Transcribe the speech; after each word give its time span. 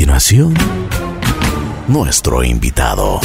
continuación, 0.00 0.54
nuestro 1.86 2.42
invitado. 2.42 3.20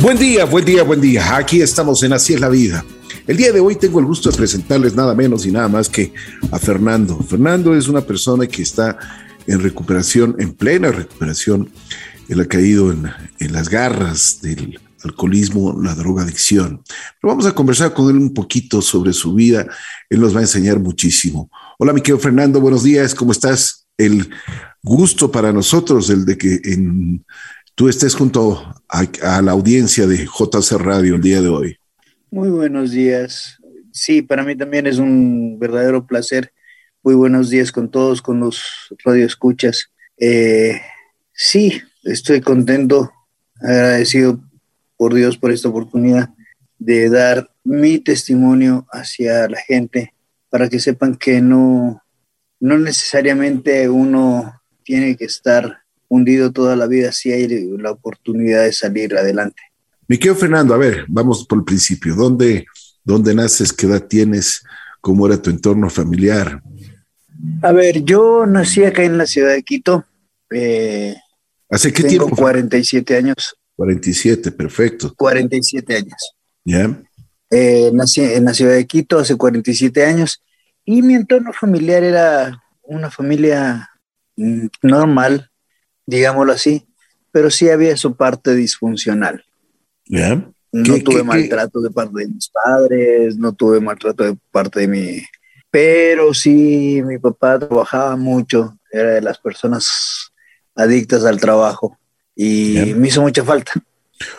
Buen 0.00 0.18
día, 0.18 0.44
buen 0.46 0.64
día, 0.64 0.82
buen 0.82 1.00
día. 1.00 1.36
Aquí 1.36 1.62
estamos 1.62 2.02
en 2.02 2.12
Así 2.12 2.34
es 2.34 2.40
la 2.40 2.48
vida. 2.48 2.84
El 3.28 3.36
día 3.36 3.52
de 3.52 3.60
hoy 3.60 3.76
tengo 3.76 4.00
el 4.00 4.06
gusto 4.06 4.28
de 4.28 4.36
presentarles 4.36 4.96
nada 4.96 5.14
menos 5.14 5.46
y 5.46 5.52
nada 5.52 5.68
más 5.68 5.88
que 5.88 6.12
a 6.50 6.58
Fernando. 6.58 7.20
Fernando 7.20 7.76
es 7.76 7.86
una 7.86 8.00
persona 8.00 8.48
que 8.48 8.62
está 8.62 8.98
en 9.46 9.60
recuperación, 9.62 10.34
en 10.40 10.54
plena 10.54 10.90
recuperación. 10.90 11.70
Él 12.28 12.40
ha 12.40 12.46
caído 12.46 12.90
en, 12.90 13.08
las 13.52 13.68
garras 13.68 14.40
del 14.42 14.80
alcoholismo, 15.04 15.80
la 15.80 15.94
drogadicción. 15.94 16.82
Pero 17.20 17.32
vamos 17.32 17.46
a 17.46 17.54
conversar 17.54 17.94
con 17.94 18.10
él 18.10 18.16
un 18.16 18.34
poquito 18.34 18.82
sobre 18.82 19.12
su 19.12 19.34
vida. 19.34 19.68
Él 20.10 20.20
nos 20.20 20.34
va 20.34 20.40
a 20.40 20.42
enseñar 20.42 20.80
muchísimo. 20.80 21.48
Hola, 21.78 21.92
mi 21.92 22.00
querido 22.00 22.18
Fernando, 22.18 22.60
buenos 22.60 22.82
días, 22.82 23.14
¿cómo 23.14 23.30
estás? 23.30 23.86
El 23.96 24.28
gusto 24.82 25.30
para 25.30 25.52
nosotros, 25.52 26.10
el 26.10 26.24
de 26.24 26.36
que 26.36 26.60
en, 26.64 27.24
tú 27.74 27.88
estés 27.88 28.14
junto 28.14 28.74
a, 28.88 29.42
la 29.42 29.52
audiencia 29.52 30.06
de 30.06 30.26
JC 30.26 30.72
Radio 30.78 31.14
el 31.14 31.22
día 31.22 31.40
de 31.40 31.48
hoy. 31.48 31.76
Muy 32.30 32.50
buenos 32.50 32.90
días. 32.90 33.58
Sí, 33.92 34.22
para 34.22 34.42
mí 34.42 34.56
también 34.56 34.86
es 34.86 34.98
un 34.98 35.58
verdadero 35.58 36.06
placer. 36.06 36.52
Muy 37.02 37.14
buenos 37.14 37.50
días 37.50 37.72
con 37.72 37.90
todos, 37.90 38.22
con 38.22 38.40
los 38.40 38.62
radioescuchas. 39.04 39.90
Eh, 40.18 40.80
sí, 41.32 41.80
estoy 42.04 42.40
contento, 42.40 43.12
agradecido 43.60 44.40
por 44.96 45.14
Dios 45.14 45.36
por 45.36 45.52
esta 45.52 45.68
oportunidad 45.68 46.30
de 46.78 47.08
dar 47.10 47.50
mi 47.64 47.98
testimonio 47.98 48.86
hacia 48.90 49.48
la 49.48 49.60
gente 49.60 50.14
para 50.48 50.68
que 50.68 50.80
sepan 50.80 51.16
que 51.16 51.40
no, 51.40 52.02
no 52.60 52.78
necesariamente 52.78 53.88
uno 53.88 54.61
tiene 54.82 55.16
que 55.16 55.24
estar 55.24 55.82
hundido 56.08 56.52
toda 56.52 56.76
la 56.76 56.86
vida 56.86 57.12
si 57.12 57.32
hay 57.32 57.48
la 57.78 57.90
oportunidad 57.90 58.64
de 58.64 58.72
salir 58.72 59.16
adelante. 59.16 59.62
Mi 60.08 60.18
querido 60.18 60.36
Fernando, 60.36 60.74
a 60.74 60.78
ver, 60.78 61.06
vamos 61.08 61.46
por 61.46 61.58
el 61.58 61.64
principio. 61.64 62.14
¿Dónde, 62.14 62.66
dónde 63.02 63.34
naces? 63.34 63.72
¿Qué 63.72 63.86
edad 63.86 64.06
tienes? 64.06 64.62
¿Cómo 65.00 65.26
era 65.26 65.40
tu 65.40 65.50
entorno 65.50 65.88
familiar? 65.88 66.62
A 67.62 67.72
ver, 67.72 68.04
yo 68.04 68.44
nací 68.46 68.84
acá 68.84 69.04
en 69.04 69.16
la 69.16 69.26
ciudad 69.26 69.52
de 69.52 69.62
Quito. 69.62 70.04
Eh, 70.50 71.16
¿Hace 71.70 71.92
qué 71.92 72.02
tengo 72.02 72.26
tiempo? 72.26 72.36
47 72.36 73.16
años. 73.16 73.56
47, 73.76 74.52
perfecto. 74.52 75.14
47 75.16 75.96
años. 75.96 76.34
¿Ya? 76.64 77.02
Eh, 77.50 77.90
nací 77.94 78.20
en 78.20 78.44
la 78.44 78.54
ciudad 78.54 78.74
de 78.74 78.86
Quito 78.86 79.18
hace 79.18 79.36
47 79.36 80.04
años 80.04 80.42
y 80.84 81.02
mi 81.02 81.14
entorno 81.14 81.52
familiar 81.52 82.04
era 82.04 82.62
una 82.82 83.10
familia 83.10 83.88
normal, 84.82 85.50
digámoslo 86.06 86.52
así, 86.52 86.86
pero 87.30 87.50
sí 87.50 87.68
había 87.70 87.96
su 87.96 88.16
parte 88.16 88.54
disfuncional. 88.54 89.44
¿Ya? 90.06 90.36
No 90.72 90.94
¿Qué- 90.94 91.00
tuve 91.02 91.16
qué- 91.18 91.22
maltrato 91.24 91.80
de 91.80 91.90
parte 91.90 92.20
de 92.20 92.28
mis 92.28 92.48
padres, 92.48 93.36
no 93.36 93.52
tuve 93.52 93.80
maltrato 93.80 94.24
de 94.24 94.36
parte 94.50 94.80
de 94.80 94.88
mi... 94.88 95.22
Pero 95.70 96.34
sí, 96.34 97.02
mi 97.04 97.18
papá 97.18 97.58
trabajaba 97.58 98.16
mucho, 98.16 98.76
era 98.90 99.12
de 99.12 99.20
las 99.22 99.38
personas 99.38 100.30
adictas 100.74 101.24
al 101.24 101.40
trabajo 101.40 101.98
y 102.36 102.92
me 102.96 103.08
hizo 103.08 103.22
mucha 103.22 103.42
falta. 103.44 103.72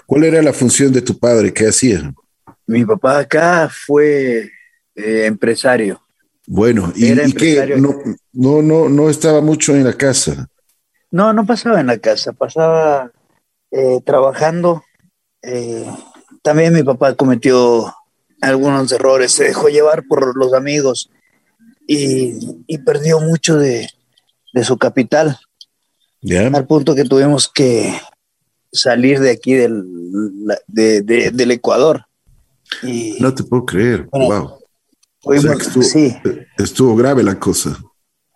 ¿Cuál 0.05 0.25
era 0.25 0.41
la 0.43 0.53
función 0.53 0.91
de 0.93 1.01
tu 1.01 1.17
padre? 1.17 1.51
¿Qué 1.51 1.67
hacía? 1.67 2.13
Mi 2.67 2.85
papá 2.85 3.17
acá 3.19 3.67
fue 3.69 4.49
eh, 4.95 5.25
empresario. 5.25 6.01
Bueno, 6.47 6.91
¿y, 6.95 7.08
Era 7.08 7.25
y. 7.27 7.33
No, 7.80 7.95
no, 8.33 8.61
no, 8.61 8.89
no 8.89 9.09
estaba 9.09 9.41
mucho 9.41 9.73
en 9.75 9.83
la 9.83 9.94
casa. 9.94 10.47
No, 11.11 11.31
no 11.31 11.45
pasaba 11.45 11.80
en 11.80 11.88
la 11.88 11.97
casa, 11.99 12.33
pasaba 12.33 13.11
eh, 13.72 13.99
trabajando. 14.05 14.83
Eh, 15.41 15.86
también 16.41 16.73
mi 16.73 16.83
papá 16.83 17.16
cometió 17.16 17.94
algunos 18.41 18.91
errores, 18.91 19.31
se 19.31 19.45
dejó 19.45 19.70
llevar 19.70 20.04
por 20.08 20.36
los 20.36 20.54
amigos 20.54 21.09
y, 21.87 22.37
y 22.67 22.77
perdió 22.80 23.20
mucho 23.21 23.55
de, 23.58 23.89
de 24.54 24.64
su 24.65 24.77
capital, 24.77 25.37
al 26.54 26.67
punto 26.67 26.95
que 26.95 27.04
tuvimos 27.05 27.48
que 27.48 27.93
salir 28.71 29.20
de 29.20 29.31
aquí 29.31 29.54
del, 29.54 29.83
de- 30.67 31.02
de- 31.02 31.31
del 31.31 31.52
Ecuador. 31.52 32.05
Y 32.81 33.17
No 33.20 33.33
te 33.33 33.43
puedo 33.43 33.65
creer. 33.65 34.08
Bueno, 34.11 34.25
wow. 34.48 34.60
Fuimos- 35.23 35.45
o 35.45 35.48
sea 35.48 35.56
que 35.58 35.64
estuvo- 35.64 35.84
sí, 35.84 36.16
Estuvo 36.58 36.95
grave 36.95 37.23
la 37.23 37.39
cosa. 37.39 37.78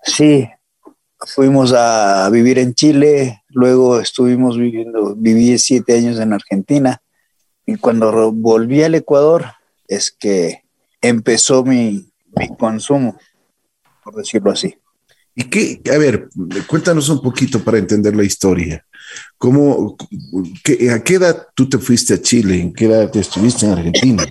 sí, 0.03 0.47
fuimos 1.35 1.73
a 1.73 2.29
vivir 2.31 2.59
en 2.59 2.73
Chile, 2.73 3.41
luego 3.49 3.99
estuvimos 3.99 4.57
viviendo, 4.57 5.15
viví 5.15 5.57
siete 5.57 5.97
años 5.97 6.19
en 6.19 6.33
Argentina 6.33 7.01
y 7.65 7.75
cuando 7.75 8.31
volví 8.31 8.83
al 8.83 8.95
Ecuador 8.95 9.45
es 9.87 10.11
que 10.11 10.63
empezó 11.01 11.63
mi, 11.63 12.09
mi 12.35 12.47
consumo, 12.57 13.17
por 14.03 14.15
decirlo 14.15 14.51
así. 14.51 14.75
¿Y 15.35 15.43
qué? 15.45 15.81
A 15.93 15.97
ver, 15.97 16.29
cuéntanos 16.67 17.09
un 17.09 17.21
poquito 17.21 17.63
para 17.63 17.77
entender 17.77 18.15
la 18.15 18.23
historia. 18.23 18.83
¿Cómo, 19.37 19.95
qué- 20.63 20.89
¿A 20.91 21.03
qué 21.03 21.15
edad 21.15 21.47
tú 21.55 21.69
te 21.69 21.77
fuiste 21.77 22.15
a 22.15 22.21
Chile? 22.21 22.59
¿En 22.59 22.73
qué 22.73 22.85
edad 22.85 23.11
te 23.11 23.19
estuviste 23.19 23.65
en 23.67 23.73
Argentina? 23.73 24.25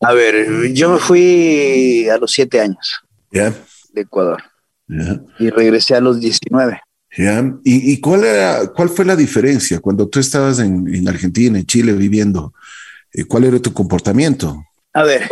A 0.00 0.12
ver, 0.14 0.72
yo 0.72 0.92
me 0.92 0.98
fui 0.98 2.08
a 2.08 2.16
los 2.16 2.32
siete 2.32 2.60
años 2.60 3.00
¿Ya? 3.30 3.52
de 3.92 4.00
Ecuador 4.00 4.42
¿Ya? 4.88 5.20
y 5.38 5.50
regresé 5.50 5.94
a 5.94 6.00
los 6.00 6.20
19. 6.20 6.80
¿Ya? 7.16 7.40
¿Y, 7.64 7.92
y 7.92 8.00
cuál, 8.00 8.24
era, 8.24 8.68
cuál 8.68 8.88
fue 8.88 9.04
la 9.04 9.16
diferencia 9.16 9.80
cuando 9.80 10.08
tú 10.08 10.18
estabas 10.20 10.58
en, 10.58 10.92
en 10.94 11.08
Argentina, 11.08 11.58
en 11.58 11.66
Chile 11.66 11.92
viviendo? 11.92 12.54
Eh, 13.12 13.24
¿Cuál 13.24 13.44
era 13.44 13.58
tu 13.58 13.72
comportamiento? 13.72 14.64
A 14.92 15.02
ver, 15.02 15.28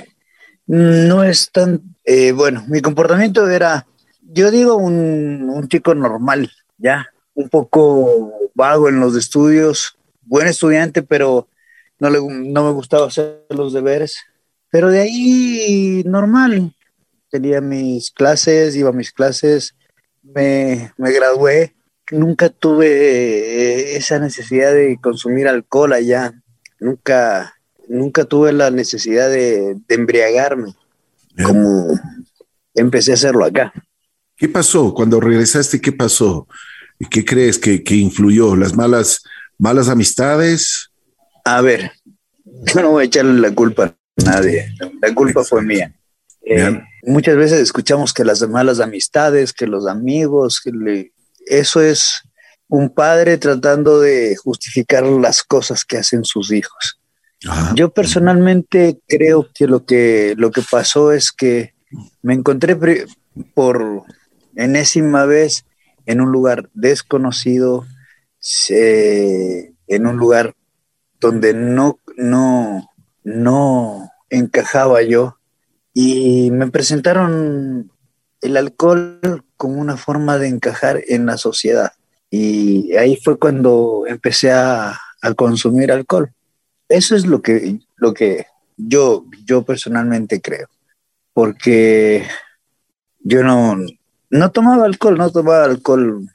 no 0.66 1.24
es 1.24 1.50
tan, 1.50 1.80
eh, 2.04 2.32
bueno, 2.32 2.64
mi 2.68 2.80
comportamiento 2.82 3.48
era, 3.48 3.86
yo 4.20 4.50
digo, 4.50 4.76
un, 4.76 5.48
un 5.48 5.68
chico 5.68 5.94
normal, 5.94 6.50
ya, 6.76 7.08
un 7.34 7.48
poco 7.48 8.32
vago 8.54 8.88
en 8.88 9.00
los 9.00 9.16
estudios, 9.16 9.96
buen 10.22 10.46
estudiante, 10.46 11.02
pero 11.02 11.48
no, 11.98 12.10
le, 12.10 12.18
no 12.20 12.64
me 12.64 12.72
gustaba 12.72 13.06
hacer 13.06 13.44
los 13.50 13.72
deberes. 13.72 14.18
Pero 14.70 14.90
de 14.90 15.00
ahí, 15.00 16.02
normal, 16.04 16.74
tenía 17.30 17.60
mis 17.60 18.10
clases, 18.10 18.76
iba 18.76 18.90
a 18.90 18.92
mis 18.92 19.12
clases, 19.12 19.74
me, 20.22 20.92
me 20.96 21.12
gradué, 21.12 21.74
nunca 22.10 22.48
tuve 22.48 22.86
eh, 22.88 23.96
esa 23.96 24.18
necesidad 24.18 24.72
de 24.72 24.98
consumir 25.00 25.48
alcohol 25.48 25.92
allá, 25.92 26.32
nunca 26.80 27.54
nunca 27.88 28.24
tuve 28.24 28.52
la 28.52 28.70
necesidad 28.70 29.30
de, 29.30 29.76
de 29.88 29.94
embriagarme 29.94 30.74
como 31.42 31.98
empecé 32.74 33.12
a 33.12 33.14
hacerlo 33.14 33.44
acá. 33.44 33.72
¿Qué 34.36 34.48
pasó? 34.48 34.94
Cuando 34.94 35.20
regresaste, 35.20 35.80
¿qué 35.80 35.92
pasó? 35.92 36.46
¿Y 36.98 37.06
¿Qué 37.06 37.24
crees 37.24 37.58
que, 37.58 37.82
que 37.82 37.94
influyó? 37.94 38.56
¿Las 38.56 38.76
malas, 38.76 39.22
malas 39.56 39.88
amistades? 39.88 40.90
A 41.44 41.60
ver, 41.60 41.92
yo 42.44 42.82
no 42.82 42.90
voy 42.90 43.04
a 43.04 43.06
echarle 43.06 43.40
la 43.40 43.54
culpa 43.54 43.94
nadie, 44.24 44.72
la 45.00 45.14
culpa 45.14 45.44
fue 45.44 45.62
mía. 45.62 45.94
Eh, 46.44 46.80
muchas 47.04 47.36
veces 47.36 47.60
escuchamos 47.60 48.12
que 48.14 48.24
las 48.24 48.46
malas 48.48 48.80
amistades, 48.80 49.52
que 49.52 49.66
los 49.66 49.86
amigos, 49.86 50.60
que 50.62 50.70
le- 50.72 51.12
eso 51.46 51.80
es 51.80 52.22
un 52.68 52.90
padre 52.90 53.38
tratando 53.38 54.00
de 54.00 54.36
justificar 54.36 55.04
las 55.04 55.42
cosas 55.42 55.84
que 55.84 55.98
hacen 55.98 56.24
sus 56.24 56.50
hijos. 56.52 57.00
Ajá. 57.48 57.72
Yo 57.74 57.90
personalmente 57.90 58.98
creo 59.06 59.48
que 59.54 59.66
lo 59.66 59.84
que 59.84 60.34
lo 60.36 60.50
que 60.50 60.62
pasó 60.70 61.12
es 61.12 61.30
que 61.32 61.72
me 62.22 62.34
encontré 62.34 62.76
por 63.54 64.02
enésima 64.56 65.24
vez 65.24 65.64
en 66.06 66.20
un 66.20 66.32
lugar 66.32 66.68
desconocido, 66.74 67.86
en 68.68 70.06
un 70.06 70.16
lugar 70.16 70.54
donde 71.20 71.54
no 71.54 71.98
no 72.16 72.88
no 73.24 74.10
encajaba 74.30 75.02
yo 75.02 75.38
y 75.94 76.50
me 76.50 76.68
presentaron 76.68 77.90
el 78.40 78.56
alcohol 78.56 79.44
como 79.56 79.80
una 79.80 79.96
forma 79.96 80.38
de 80.38 80.48
encajar 80.48 81.02
en 81.08 81.26
la 81.26 81.36
sociedad 81.36 81.92
y 82.30 82.94
ahí 82.96 83.16
fue 83.16 83.38
cuando 83.38 84.04
empecé 84.06 84.52
a, 84.52 84.98
a 85.22 85.34
consumir 85.34 85.92
alcohol. 85.92 86.32
Eso 86.88 87.16
es 87.16 87.26
lo 87.26 87.42
que, 87.42 87.80
lo 87.96 88.14
que 88.14 88.46
yo, 88.76 89.24
yo 89.44 89.62
personalmente 89.62 90.40
creo. 90.40 90.68
Porque 91.32 92.24
yo 93.20 93.42
no, 93.42 93.76
no 94.30 94.50
tomaba 94.50 94.84
alcohol, 94.84 95.18
no 95.18 95.30
tomaba 95.30 95.64
alcohol. 95.64 96.28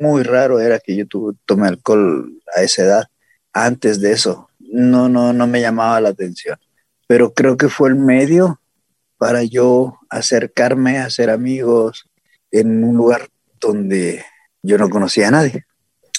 Muy 0.00 0.22
raro 0.22 0.60
era 0.60 0.78
que 0.78 0.96
yo 0.96 1.06
tuve, 1.06 1.34
tomé 1.44 1.68
alcohol 1.68 2.32
a 2.54 2.62
esa 2.62 2.82
edad. 2.82 3.06
Antes 3.52 4.00
de 4.00 4.12
eso, 4.12 4.47
no, 4.70 5.08
no, 5.08 5.32
no 5.32 5.46
me 5.46 5.60
llamaba 5.60 6.00
la 6.00 6.10
atención. 6.10 6.58
Pero 7.06 7.32
creo 7.32 7.56
que 7.56 7.68
fue 7.68 7.88
el 7.88 7.96
medio 7.96 8.60
para 9.16 9.42
yo 9.42 9.98
acercarme 10.08 10.98
a 10.98 11.10
ser 11.10 11.30
amigos 11.30 12.08
en 12.50 12.84
un 12.84 12.96
lugar 12.96 13.28
donde 13.60 14.24
yo 14.62 14.78
no 14.78 14.88
conocía 14.88 15.28
a 15.28 15.32
nadie. 15.32 15.66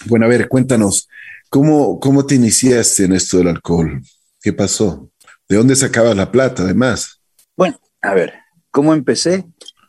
Bueno, 0.06 0.26
a 0.26 0.30
ver, 0.30 0.48
cuéntanos, 0.48 1.08
¿cómo, 1.50 2.00
cómo 2.00 2.26
te 2.26 2.36
iniciaste 2.36 3.06
en 3.06 3.14
esto 3.14 3.38
del 3.38 3.50
alcohol? 3.50 4.02
¿Qué 4.42 4.54
pasó? 4.54 5.10
¿De 5.48 5.56
dónde 5.58 5.76
sacabas 5.76 6.16
la 6.16 6.32
plata, 6.32 6.64
además? 6.64 7.22
Bueno, 7.56 7.80
a 8.02 8.14
ver, 8.14 8.34
¿cómo 8.72 8.94
empecé? 8.94 9.46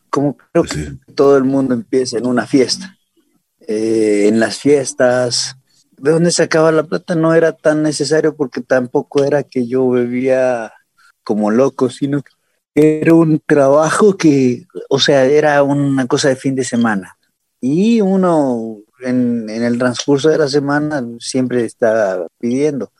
Como 0.08 0.36
creo 0.36 0.64
Pues 0.64 0.72
que 0.72 1.12
todo 1.14 1.36
el 1.36 1.44
mundo 1.44 1.74
empieza 1.74 2.18
en 2.18 2.26
una 2.26 2.46
fiesta. 2.46 2.96
Eh, 3.66 4.26
en 4.26 4.40
las 4.40 4.58
fiestas, 4.58 5.56
¿de 6.00 6.10
dónde 6.10 6.30
sacaba 6.30 6.72
la 6.72 6.84
plata? 6.84 7.14
No 7.14 7.34
era 7.34 7.52
tan 7.52 7.82
necesario 7.82 8.34
porque 8.34 8.60
tampoco 8.60 9.24
era 9.24 9.42
que 9.42 9.66
yo 9.66 9.88
bebía 9.88 10.72
como 11.22 11.50
loco, 11.50 11.90
sino 11.90 12.22
que 12.74 13.00
era 13.00 13.14
un 13.14 13.40
trabajo 13.46 14.16
que, 14.16 14.66
o 14.88 14.98
sea, 14.98 15.24
era 15.24 15.62
una 15.62 16.06
cosa 16.06 16.28
de 16.28 16.36
fin 16.36 16.54
de 16.54 16.64
semana. 16.64 17.16
Y 17.60 18.00
uno 18.00 18.78
en, 19.00 19.48
en 19.50 19.62
el 19.62 19.78
transcurso 19.78 20.28
de 20.28 20.38
la 20.38 20.48
semana 20.48 21.04
siempre 21.18 21.64
estaba 21.64 22.26
pidiendo. 22.38 22.92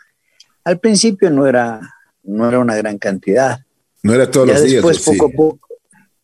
Al 0.65 0.79
principio 0.79 1.31
no 1.31 1.47
era, 1.47 1.81
no 2.23 2.49
era 2.49 2.59
una 2.59 2.77
gran 2.77 2.99
cantidad. 2.99 3.61
No 4.03 4.15
era 4.15 4.31
todos 4.31 4.49
ya 4.49 4.55
los 4.55 4.63
días. 4.63 4.75
después, 4.75 5.09
¿o 5.09 5.13
sí? 5.13 5.19
poco 5.19 5.31
a 5.31 5.37
poco. 5.37 5.69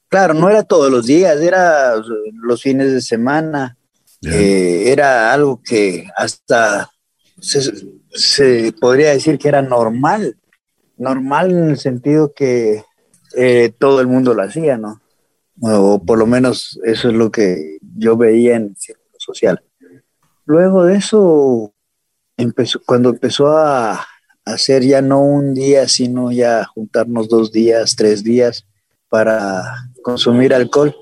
Claro, 0.09 0.35
no 0.35 0.49
era 0.49 0.63
todos 0.63 0.91
los 0.91 1.07
días, 1.07 1.41
era 1.41 1.95
los 2.33 2.63
fines 2.63 2.93
de 2.93 3.01
semana. 3.01 3.77
Eh, 4.23 4.91
era 4.91 5.33
algo 5.33 5.61
que 5.63 6.09
hasta 6.17 6.91
se, 7.41 7.61
se 8.13 8.73
podría 8.73 9.11
decir 9.11 9.39
que 9.39 9.49
era 9.49 9.63
normal. 9.63 10.37
Normal 10.97 11.51
en 11.51 11.71
el 11.71 11.79
sentido 11.79 12.33
que 12.35 12.83
eh, 13.37 13.73
todo 13.79 14.01
el 14.01 14.07
mundo 14.07 14.35
lo 14.35 14.43
hacía, 14.43 14.79
¿no? 14.79 15.01
O 15.61 16.03
por 16.03 16.19
lo 16.19 16.27
menos 16.27 16.79
eso 16.85 17.09
es 17.09 17.15
lo 17.15 17.31
que 17.31 17.79
yo 17.97 18.17
veía 18.17 18.57
en 18.57 18.65
el 18.65 18.77
círculo 18.77 19.17
social. 19.19 19.63
Luego 20.45 20.85
de 20.85 20.97
eso, 20.97 21.75
empezó, 22.37 22.81
cuando 22.85 23.11
empezó 23.11 23.49
a 23.49 24.07
hacer 24.45 24.85
ya 24.85 25.03
no 25.03 25.23
un 25.23 25.55
día, 25.55 25.89
sino 25.89 26.31
ya 26.31 26.65
juntarnos 26.65 27.29
dos 27.29 27.53
días, 27.53 27.97
tres 27.97 28.23
días 28.23 28.67
para 29.09 29.91
consumir 30.03 30.55
alcohol. 30.55 30.95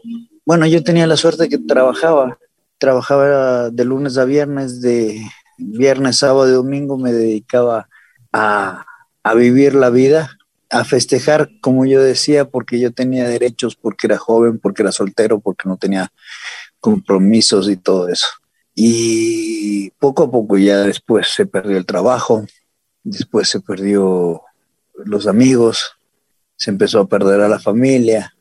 Bueno, 0.47 0.67
yo 0.67 0.83
tenía 0.83 1.07
la 1.07 1.17
suerte 1.17 1.49
que 1.49 1.59
trabajaba, 1.59 2.39
trabajaba 2.79 3.71
de 3.71 3.85
lunes 3.85 4.19
a 4.19 4.25
viernes, 4.25 4.81
de 4.81 5.21
viernes, 5.59 6.19
sábado 6.19 6.49
y 6.49 6.53
domingo 6.53 6.99
me 6.99 7.13
dedicaba 7.13 7.89
a, 8.33 8.85
a 9.23 9.35
vivir 9.35 9.75
la 9.75 9.91
vida, 9.91 10.37
a 10.71 10.85
festejar, 10.85 11.51
como 11.61 11.87
yo 11.87 12.03
decía, 12.03 12.47
porque 12.47 12.81
yo 12.81 12.93
tenía 12.93 13.29
derechos, 13.29 13.77
porque 13.77 14.07
era 14.07 14.19
joven, 14.19 14.59
porque 14.59 14.83
era 14.83 14.93
soltero, 14.93 15.41
porque 15.41 15.69
no 15.69 15.77
tenía 15.77 16.13
compromisos 16.81 17.69
y 17.69 17.77
todo 17.77 18.09
eso. 18.09 18.27
Y 18.75 19.91
poco 19.93 20.25
a 20.25 20.31
poco 20.31 20.59
ya 20.59 20.79
después 20.79 21.29
se 21.29 21.47
perdió 21.47 21.79
el 21.79 21.87
trabajo, 21.87 22.45
después 23.05 23.49
se 23.49 23.61
perdió 23.61 24.43
los 25.05 25.27
amigos, 25.27 25.93
se 26.57 26.71
empezó 26.71 27.01
a 27.01 27.09
perder 27.09 27.41
a 27.41 27.49
la 27.49 27.61
familia. 27.61 28.35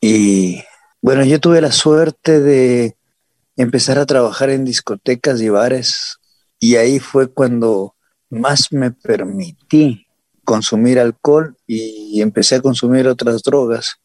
Y 0.00 0.62
bueno, 1.00 1.24
yo 1.24 1.40
tuve 1.40 1.60
la 1.60 1.72
suerte 1.72 2.40
de 2.40 2.96
empezar 3.56 3.98
a 3.98 4.06
trabajar 4.06 4.50
en 4.50 4.64
discotecas 4.64 5.40
y 5.40 5.48
bares 5.48 6.16
y 6.58 6.76
ahí 6.76 6.98
fue 6.98 7.28
cuando 7.32 7.94
más 8.30 8.72
me 8.72 8.90
permití 8.90 10.06
consumir 10.44 10.98
alcohol 10.98 11.56
y 11.66 12.20
empecé 12.20 12.56
a 12.56 12.60
consumir 12.62 13.06
otras 13.06 13.42
drogas. 13.42 13.96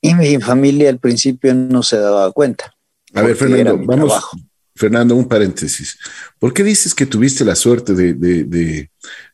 Y 0.00 0.14
mi 0.14 0.38
familia 0.40 0.88
al 0.90 0.98
principio 0.98 1.54
no 1.54 1.82
se 1.82 1.98
daba 1.98 2.30
cuenta. 2.32 2.72
A 3.14 3.22
ver, 3.22 3.36
Fernando, 3.36 3.76
vamos. 3.84 4.06
trabajo. 4.08 4.36
Fernando, 4.74 5.14
un 5.14 5.28
paréntesis. 5.28 5.98
¿Por 6.38 6.54
qué 6.54 6.62
dices 6.62 6.94
que 6.94 7.06
tuviste 7.06 7.44
la 7.44 7.54
suerte 7.54 7.92
de, 7.94 8.14
de- 8.14 8.44
de- 8.44 8.90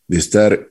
de 0.09 0.19
estar 0.19 0.69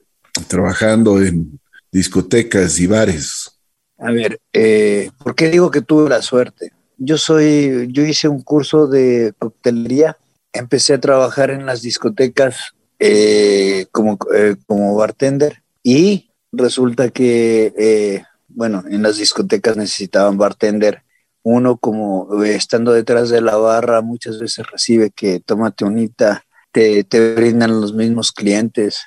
trabajando 0.48 1.22
en 1.22 1.58
discotecas 1.90 2.78
y 2.78 2.86
bares? 2.86 3.50
A 3.98 4.10
ver, 4.10 4.38
eh, 4.52 5.10
¿por 5.18 5.34
qué 5.34 5.48
digo 5.50 5.70
que 5.70 5.80
tuve 5.80 6.10
la 6.10 6.20
suerte? 6.20 6.72
Yo 6.98 7.18
soy, 7.18 7.88
yo 7.90 8.04
hice 8.04 8.28
un 8.28 8.42
curso 8.42 8.86
de 8.86 9.34
coctelería, 9.38 10.16
empecé 10.52 10.94
a 10.94 11.00
trabajar 11.00 11.50
en 11.50 11.66
las 11.66 11.82
discotecas 11.82 12.74
eh, 12.98 13.86
como, 13.92 14.18
eh, 14.34 14.56
como 14.66 14.96
bartender 14.96 15.62
y 15.82 16.30
resulta 16.52 17.10
que, 17.10 17.74
eh, 17.76 18.24
bueno, 18.48 18.84
en 18.88 19.02
las 19.02 19.18
discotecas 19.18 19.76
necesitaban 19.76 20.38
bartender. 20.38 21.02
Uno 21.42 21.76
como 21.76 22.42
estando 22.44 22.92
detrás 22.92 23.28
de 23.28 23.40
la 23.40 23.56
barra 23.56 24.00
muchas 24.00 24.40
veces 24.40 24.66
recibe 24.66 25.10
que 25.10 25.40
tómate 25.40 25.84
unita, 25.84 26.44
te, 26.72 27.04
te 27.04 27.34
brindan 27.34 27.80
los 27.80 27.92
mismos 27.94 28.32
clientes. 28.32 29.02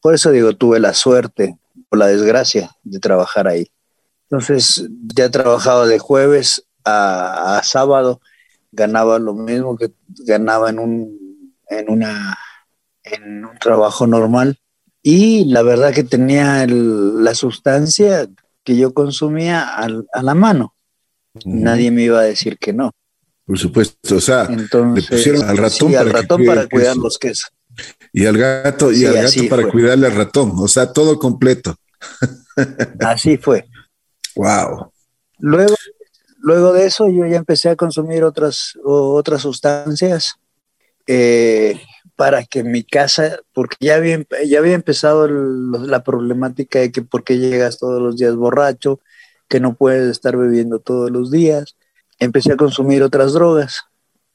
Por 0.00 0.14
eso 0.14 0.30
digo, 0.30 0.54
tuve 0.54 0.78
la 0.78 0.94
suerte 0.94 1.58
o 1.88 1.96
la 1.96 2.06
desgracia 2.06 2.70
de 2.84 3.00
trabajar 3.00 3.48
ahí. 3.48 3.72
Entonces, 4.30 4.86
ya 5.14 5.30
trabajaba 5.30 5.86
de 5.86 5.98
jueves 5.98 6.64
a, 6.84 7.58
a 7.58 7.62
sábado, 7.62 8.20
ganaba 8.72 9.18
lo 9.18 9.34
mismo 9.34 9.76
que 9.76 9.90
ganaba 10.26 10.70
en 10.70 10.78
un, 10.78 11.54
en 11.68 11.90
una, 11.90 12.38
en 13.04 13.44
un 13.44 13.58
trabajo 13.58 14.06
normal. 14.06 14.58
Y 15.02 15.46
la 15.46 15.62
verdad 15.62 15.94
que 15.94 16.04
tenía 16.04 16.62
el- 16.62 17.24
la 17.24 17.34
sustancia 17.34 18.28
que 18.64 18.76
yo 18.76 18.92
consumía 18.92 19.62
al- 19.74 20.06
a 20.12 20.22
la 20.22 20.34
mano. 20.34 20.74
Nadie 21.44 21.90
me 21.90 22.02
iba 22.02 22.18
a 22.20 22.24
decir 22.24 22.58
que 22.58 22.72
no. 22.72 22.90
Por 23.46 23.58
supuesto. 23.58 24.16
O 24.16 24.20
sea, 24.20 24.46
Entonces, 24.50 25.10
le 25.10 25.16
pusieron 25.16 25.42
al 25.48 25.56
ratón 25.56 25.88
sí, 25.90 25.96
al 25.96 26.06
para 26.08 26.20
ratón 26.20 26.44
para 26.44 26.68
cuidar 26.68 26.96
los 26.96 27.18
quesos. 27.18 27.50
y 28.12 28.26
al 28.26 28.36
gato, 28.36 28.92
y 28.92 28.96
Sí, 28.96 29.06
al 29.06 29.14
gato 29.14 29.48
para 29.48 29.62
fue. 29.62 29.70
cuidarle 29.70 30.06
al 30.08 30.14
ratón. 30.16 30.52
O 30.56 30.68
sea, 30.68 30.92
todo 30.92 31.18
completo. 31.18 31.74
Así 33.00 33.36
fue. 33.36 33.66
Wow. 34.36 34.92
Luego, 35.38 35.74
luego 36.40 36.72
de 36.72 36.86
eso 36.86 37.08
yo 37.08 37.26
ya 37.26 37.36
empecé 37.36 37.70
a 37.70 37.76
consumir 37.76 38.24
otras, 38.24 38.78
otras 38.84 39.42
sustancias 39.42 40.36
eh, 41.06 41.80
para 42.16 42.44
que 42.44 42.64
mi 42.64 42.82
casa, 42.82 43.38
porque 43.52 43.76
ya 43.80 43.96
había, 43.96 44.24
ya 44.44 44.58
había 44.58 44.74
empezado 44.74 45.28
la 45.28 46.02
problemática 46.02 46.78
de 46.80 46.92
que 46.92 47.02
por 47.02 47.24
qué 47.24 47.38
llegas 47.38 47.78
todos 47.78 48.00
los 48.00 48.16
días 48.16 48.36
borracho, 48.36 49.00
que 49.48 49.60
no 49.60 49.74
puedes 49.74 50.10
estar 50.10 50.36
bebiendo 50.36 50.80
todos 50.80 51.10
los 51.10 51.30
días. 51.30 51.76
Empecé 52.18 52.52
a 52.52 52.56
consumir 52.56 53.02
otras 53.02 53.32
drogas 53.32 53.84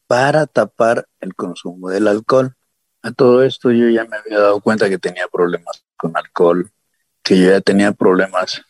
para 0.08 0.48
tapar 0.48 1.08
el 1.20 1.36
consumo 1.36 1.90
del 1.90 2.08
alcohol. 2.08 2.56
A 3.04 3.12
todo 3.12 3.44
esto 3.44 3.72
yo 3.72 3.88
ya 3.90 4.06
me 4.06 4.18
había 4.18 4.40
dado 4.40 4.60
cuenta 4.62 4.90
que 4.90 4.98
tenía 4.98 5.28
problemas 5.32 5.86
con 5.96 6.18
alcohol, 6.18 6.72
que 7.22 7.40
yo 7.40 7.52
ya 7.52 7.62
tenía 7.62 7.92
problemas 7.92 8.64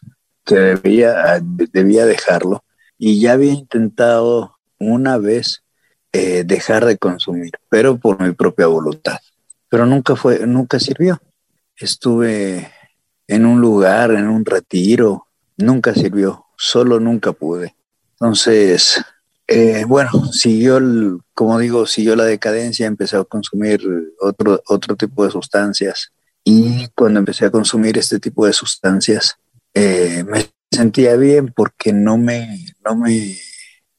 que 0.43 0.55
debía, 0.55 1.39
debía 1.41 2.05
dejarlo 2.05 2.64
y 3.07 3.19
ya 3.19 3.33
había 3.33 3.53
intentado 3.53 4.57
una 4.79 5.19
vez 5.19 5.63
eh, 6.11 6.43
dejar 6.43 6.85
de 6.85 6.97
consumir, 6.97 7.51
pero 7.69 7.99
por 7.99 8.19
mi 8.19 8.31
propia 8.31 8.65
voluntad. 8.65 9.19
Pero 9.69 9.85
nunca 9.85 10.15
fue, 10.15 10.47
nunca 10.47 10.79
sirvió. 10.79 11.21
Estuve 11.75 12.71
en 13.27 13.45
un 13.45 13.61
lugar, 13.61 14.09
en 14.09 14.27
un 14.27 14.43
retiro, 14.43 15.27
nunca 15.55 15.93
sirvió, 15.93 16.45
solo 16.57 16.99
nunca 16.99 17.31
pude. 17.31 17.75
Entonces, 18.13 18.99
eh, 19.45 19.83
bueno, 19.87 20.09
siguió, 20.31 20.77
el, 20.77 21.19
como 21.35 21.59
digo, 21.59 21.85
siguió 21.85 22.15
la 22.15 22.25
decadencia, 22.25 22.87
empecé 22.87 23.17
a 23.17 23.23
consumir 23.23 23.87
otro, 24.19 24.63
otro 24.65 24.95
tipo 24.95 25.23
de 25.23 25.29
sustancias 25.29 26.11
y 26.43 26.87
cuando 26.95 27.19
empecé 27.19 27.45
a 27.45 27.51
consumir 27.51 27.99
este 27.99 28.19
tipo 28.19 28.47
de 28.47 28.53
sustancias, 28.53 29.37
eh, 29.75 30.23
me 30.27 30.54
sentía 30.75 31.15
bien 31.15 31.51
porque 31.55 31.93
no 31.93 32.17
me, 32.17 32.65
no 32.83 32.95
me 32.95 33.37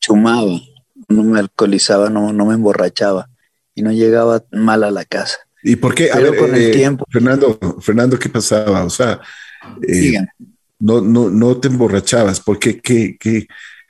chumaba, 0.00 0.60
no 1.08 1.22
me 1.22 1.38
alcoholizaba, 1.40 2.10
no, 2.10 2.32
no 2.32 2.46
me 2.46 2.54
emborrachaba 2.54 3.28
y 3.74 3.82
no 3.82 3.92
llegaba 3.92 4.44
mal 4.52 4.84
a 4.84 4.90
la 4.90 5.04
casa. 5.04 5.38
¿Y 5.62 5.76
por 5.76 5.94
qué? 5.94 6.10
A 6.10 6.16
Pero 6.16 6.30
ver, 6.30 6.40
con 6.40 6.54
el 6.54 6.62
eh, 6.62 6.70
tiempo- 6.72 7.04
Fernando, 7.10 7.58
Fernando, 7.80 8.18
¿qué 8.18 8.28
pasaba? 8.28 8.84
O 8.84 8.90
sea, 8.90 9.20
eh, 9.86 10.12
no, 10.78 11.00
no, 11.00 11.28
no 11.30 11.56
te 11.58 11.68
emborrachabas. 11.68 12.40
¿Por 12.40 12.58
qué? 12.58 12.80
¿Qué, 12.80 13.16
qué, 13.18 13.46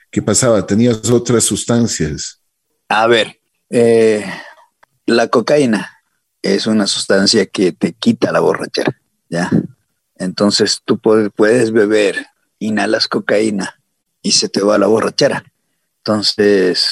qué 0.09 0.21
pasaba? 0.21 0.65
¿Tenías 0.65 1.09
otras 1.09 1.43
sustancias? 1.43 2.41
A 2.89 3.05
ver, 3.07 3.39
eh, 3.69 4.25
la 5.05 5.27
cocaína 5.27 5.91
es 6.41 6.65
una 6.67 6.87
sustancia 6.87 7.45
que 7.45 7.73
te 7.73 7.93
quita 7.93 8.31
la 8.31 8.39
borrachera, 8.39 8.99
¿ya? 9.29 9.51
Entonces 10.15 10.81
tú 10.83 10.97
puedes 10.99 11.71
beber, 11.71 12.25
inhalas 12.59 13.07
cocaína 13.07 13.79
y 14.21 14.31
se 14.31 14.49
te 14.49 14.61
va 14.61 14.77
la 14.77 14.87
borrachera. 14.87 15.43
Entonces 15.99 16.87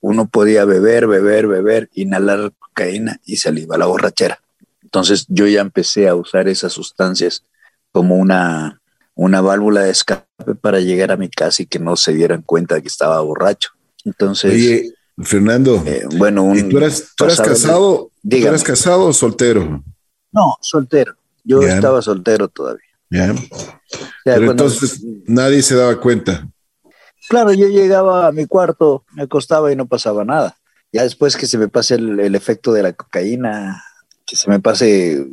uno 0.00 0.28
podía 0.28 0.64
beber, 0.64 1.06
beber, 1.06 1.46
beber, 1.46 1.90
inhalar 1.94 2.52
cocaína 2.58 3.20
y 3.24 3.36
se 3.36 3.52
le 3.52 3.62
iba 3.62 3.78
la 3.78 3.86
borrachera. 3.86 4.40
Entonces 4.82 5.26
yo 5.28 5.46
ya 5.46 5.60
empecé 5.60 6.08
a 6.08 6.14
usar 6.14 6.48
esas 6.48 6.72
sustancias 6.72 7.44
como 7.92 8.16
una, 8.16 8.80
una 9.14 9.40
válvula 9.40 9.82
de 9.82 9.90
escape 9.90 10.54
para 10.60 10.80
llegar 10.80 11.12
a 11.12 11.16
mi 11.16 11.28
casa 11.28 11.62
y 11.62 11.66
que 11.66 11.78
no 11.78 11.96
se 11.96 12.12
dieran 12.12 12.42
cuenta 12.42 12.76
de 12.76 12.82
que 12.82 12.88
estaba 12.88 13.20
borracho. 13.20 13.70
Entonces... 14.04 14.52
Oye, 14.52 14.94
Fernando. 15.22 15.82
Eh, 15.86 16.04
bueno, 16.16 16.42
un 16.42 16.58
¿y 16.58 16.62
tú 16.68 16.78
eras, 16.78 17.12
tú 17.16 17.26
casado? 17.26 17.96
¿Tú 17.96 18.12
Dígame. 18.22 18.50
eras 18.50 18.64
casado 18.64 19.04
o 19.04 19.12
soltero? 19.12 19.84
No, 20.32 20.56
soltero. 20.60 21.14
Yo 21.44 21.62
estaba 21.62 22.00
soltero 22.02 22.48
todavía. 22.48 22.89
Ya. 23.10 23.34
Pero 24.24 24.50
entonces 24.52 25.02
nadie 25.26 25.62
se 25.62 25.74
daba 25.74 26.00
cuenta. 26.00 26.48
Claro, 27.28 27.52
yo 27.52 27.68
llegaba 27.68 28.28
a 28.28 28.32
mi 28.32 28.46
cuarto, 28.46 29.04
me 29.12 29.24
acostaba 29.24 29.72
y 29.72 29.76
no 29.76 29.86
pasaba 29.86 30.24
nada. 30.24 30.56
Ya 30.92 31.02
después 31.02 31.36
que 31.36 31.46
se 31.46 31.58
me 31.58 31.68
pase 31.68 31.96
el, 31.96 32.18
el 32.18 32.34
efecto 32.34 32.72
de 32.72 32.82
la 32.82 32.92
cocaína, 32.92 33.82
que 34.26 34.36
se 34.36 34.48
me 34.48 34.60
pase 34.60 35.26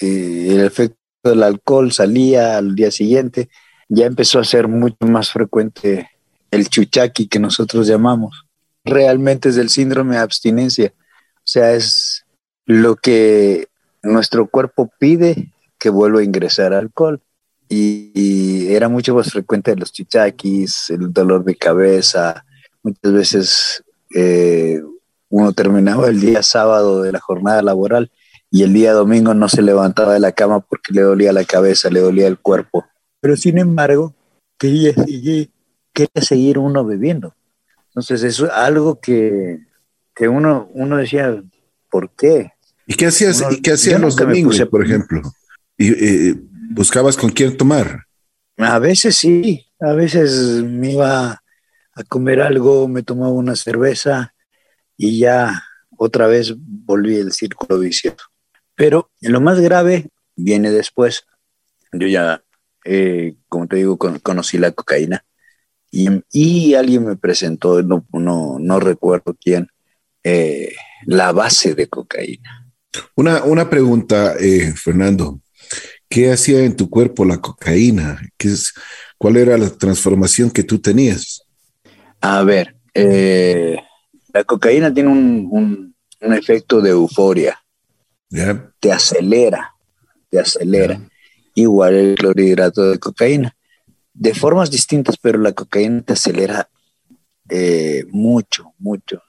eh, 0.00 0.46
el 0.50 0.60
efecto 0.60 0.98
del 1.22 1.42
alcohol, 1.42 1.92
salía 1.92 2.58
al 2.58 2.74
día 2.74 2.90
siguiente, 2.90 3.48
ya 3.88 4.06
empezó 4.06 4.38
a 4.38 4.44
ser 4.44 4.68
mucho 4.68 5.06
más 5.06 5.30
frecuente 5.30 6.10
el 6.50 6.68
chuchaqui 6.68 7.28
que 7.28 7.38
nosotros 7.38 7.86
llamamos. 7.86 8.46
Realmente 8.84 9.48
es 9.48 9.56
el 9.56 9.70
síndrome 9.70 10.16
de 10.16 10.22
abstinencia. 10.22 10.92
O 11.36 11.46
sea, 11.46 11.72
es 11.72 12.24
lo 12.66 12.96
que 12.96 13.68
nuestro 14.02 14.46
cuerpo 14.46 14.90
pide 14.98 15.52
que 15.84 15.90
vuelva 15.90 16.20
a 16.20 16.24
ingresar 16.24 16.72
alcohol 16.72 17.20
y, 17.68 18.10
y 18.14 18.72
era 18.72 18.88
mucho 18.88 19.14
más 19.14 19.30
frecuente 19.30 19.76
los 19.76 19.92
chichaquis, 19.92 20.88
el 20.88 21.12
dolor 21.12 21.44
de 21.44 21.56
cabeza. 21.56 22.46
Muchas 22.82 23.12
veces 23.12 23.84
eh, 24.14 24.80
uno 25.28 25.52
terminaba 25.52 26.08
el 26.08 26.22
día 26.22 26.42
sábado 26.42 27.02
de 27.02 27.12
la 27.12 27.20
jornada 27.20 27.60
laboral 27.60 28.10
y 28.50 28.62
el 28.62 28.72
día 28.72 28.94
domingo 28.94 29.34
no 29.34 29.50
se 29.50 29.60
levantaba 29.60 30.14
de 30.14 30.20
la 30.20 30.32
cama 30.32 30.60
porque 30.60 30.94
le 30.94 31.02
dolía 31.02 31.34
la 31.34 31.44
cabeza, 31.44 31.90
le 31.90 32.00
dolía 32.00 32.28
el 32.28 32.38
cuerpo. 32.38 32.86
Pero 33.20 33.36
sin 33.36 33.58
embargo, 33.58 34.14
quería 34.58 34.94
seguir, 34.94 35.50
quería 35.92 36.22
seguir 36.22 36.56
uno 36.58 36.82
bebiendo. 36.82 37.34
Entonces 37.88 38.22
es 38.22 38.40
algo 38.40 39.00
que, 39.00 39.58
que 40.14 40.28
uno, 40.28 40.70
uno 40.72 40.96
decía, 40.96 41.42
¿por 41.90 42.08
qué? 42.08 42.52
¿Y 42.86 42.94
qué 42.94 43.08
hacías, 43.08 43.44
¿y 43.50 43.60
qué 43.60 43.72
hacías 43.72 44.00
los 44.00 44.16
domingos, 44.16 44.56
puse- 44.58 44.66
por 44.70 44.82
ejemplo? 44.82 45.20
Y, 45.78 45.90
eh, 45.92 46.34
¿Buscabas 46.70 47.16
con 47.16 47.30
quién 47.30 47.56
tomar? 47.56 48.04
A 48.56 48.78
veces 48.78 49.16
sí, 49.16 49.66
a 49.80 49.92
veces 49.92 50.62
me 50.62 50.92
iba 50.92 51.42
a 51.94 52.04
comer 52.08 52.40
algo, 52.40 52.88
me 52.88 53.02
tomaba 53.02 53.32
una 53.32 53.56
cerveza 53.56 54.34
y 54.96 55.18
ya 55.18 55.62
otra 55.96 56.26
vez 56.26 56.54
volví 56.56 57.16
el 57.16 57.32
círculo 57.32 57.78
vicioso. 57.80 58.26
Pero 58.74 59.10
lo 59.20 59.40
más 59.40 59.60
grave 59.60 60.08
viene 60.36 60.70
después. 60.70 61.24
Yo 61.92 62.06
ya, 62.08 62.42
eh, 62.84 63.36
como 63.48 63.68
te 63.68 63.76
digo, 63.76 63.96
con- 63.98 64.18
conocí 64.18 64.58
la 64.58 64.72
cocaína 64.72 65.24
y, 65.90 66.08
y 66.32 66.74
alguien 66.74 67.04
me 67.04 67.16
presentó, 67.16 67.82
no, 67.82 68.04
no, 68.12 68.56
no 68.58 68.80
recuerdo 68.80 69.36
quién, 69.40 69.68
eh, 70.24 70.72
la 71.06 71.30
base 71.32 71.74
de 71.74 71.86
cocaína. 71.88 72.72
Una, 73.14 73.44
una 73.44 73.68
pregunta, 73.70 74.34
eh, 74.40 74.72
Fernando. 74.76 75.40
¿Qué 76.14 76.30
hacía 76.30 76.60
en 76.62 76.76
tu 76.76 76.88
cuerpo 76.88 77.24
la 77.24 77.40
cocaína? 77.40 78.20
¿Qué 78.38 78.46
es, 78.46 78.72
¿Cuál 79.18 79.36
era 79.36 79.58
la 79.58 79.68
transformación 79.68 80.48
que 80.48 80.62
tú 80.62 80.78
tenías? 80.78 81.42
A 82.20 82.44
ver, 82.44 82.76
eh, 82.94 83.76
la 84.32 84.44
cocaína 84.44 84.94
tiene 84.94 85.08
un, 85.10 85.48
un- 85.50 85.94
un 86.20 86.32
efecto 86.34 86.80
de 86.80 86.90
euforia, 86.90 87.58
te 88.80 88.92
acelera, 88.92 89.74
te 90.30 90.38
acelera. 90.40 91.00
Igual 91.54 91.94
el 91.94 92.14
clorhidrato 92.16 92.90
de 92.90 92.98
cocaína. 92.98 93.56
De 94.12 94.34
formas 94.34 94.70
distintas, 94.70 95.16
pero 95.18 95.38
la 95.40 95.52
cocaína 95.52 96.02
te 96.02 96.12
acelera 96.14 96.68
eh, 97.48 98.04
mucho, 98.10 98.72
mucho. 98.78 99.22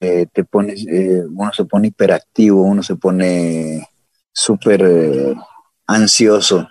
Eh, 0.00 0.26
te 0.32 0.44
pones, 0.44 0.84
uno 0.86 1.52
se 1.52 1.64
pone 1.64 1.88
hiperactivo, 1.88 2.62
uno 2.62 2.82
se 2.82 2.96
pone 2.96 3.88
súper 4.32 4.82
ansioso. 5.92 6.68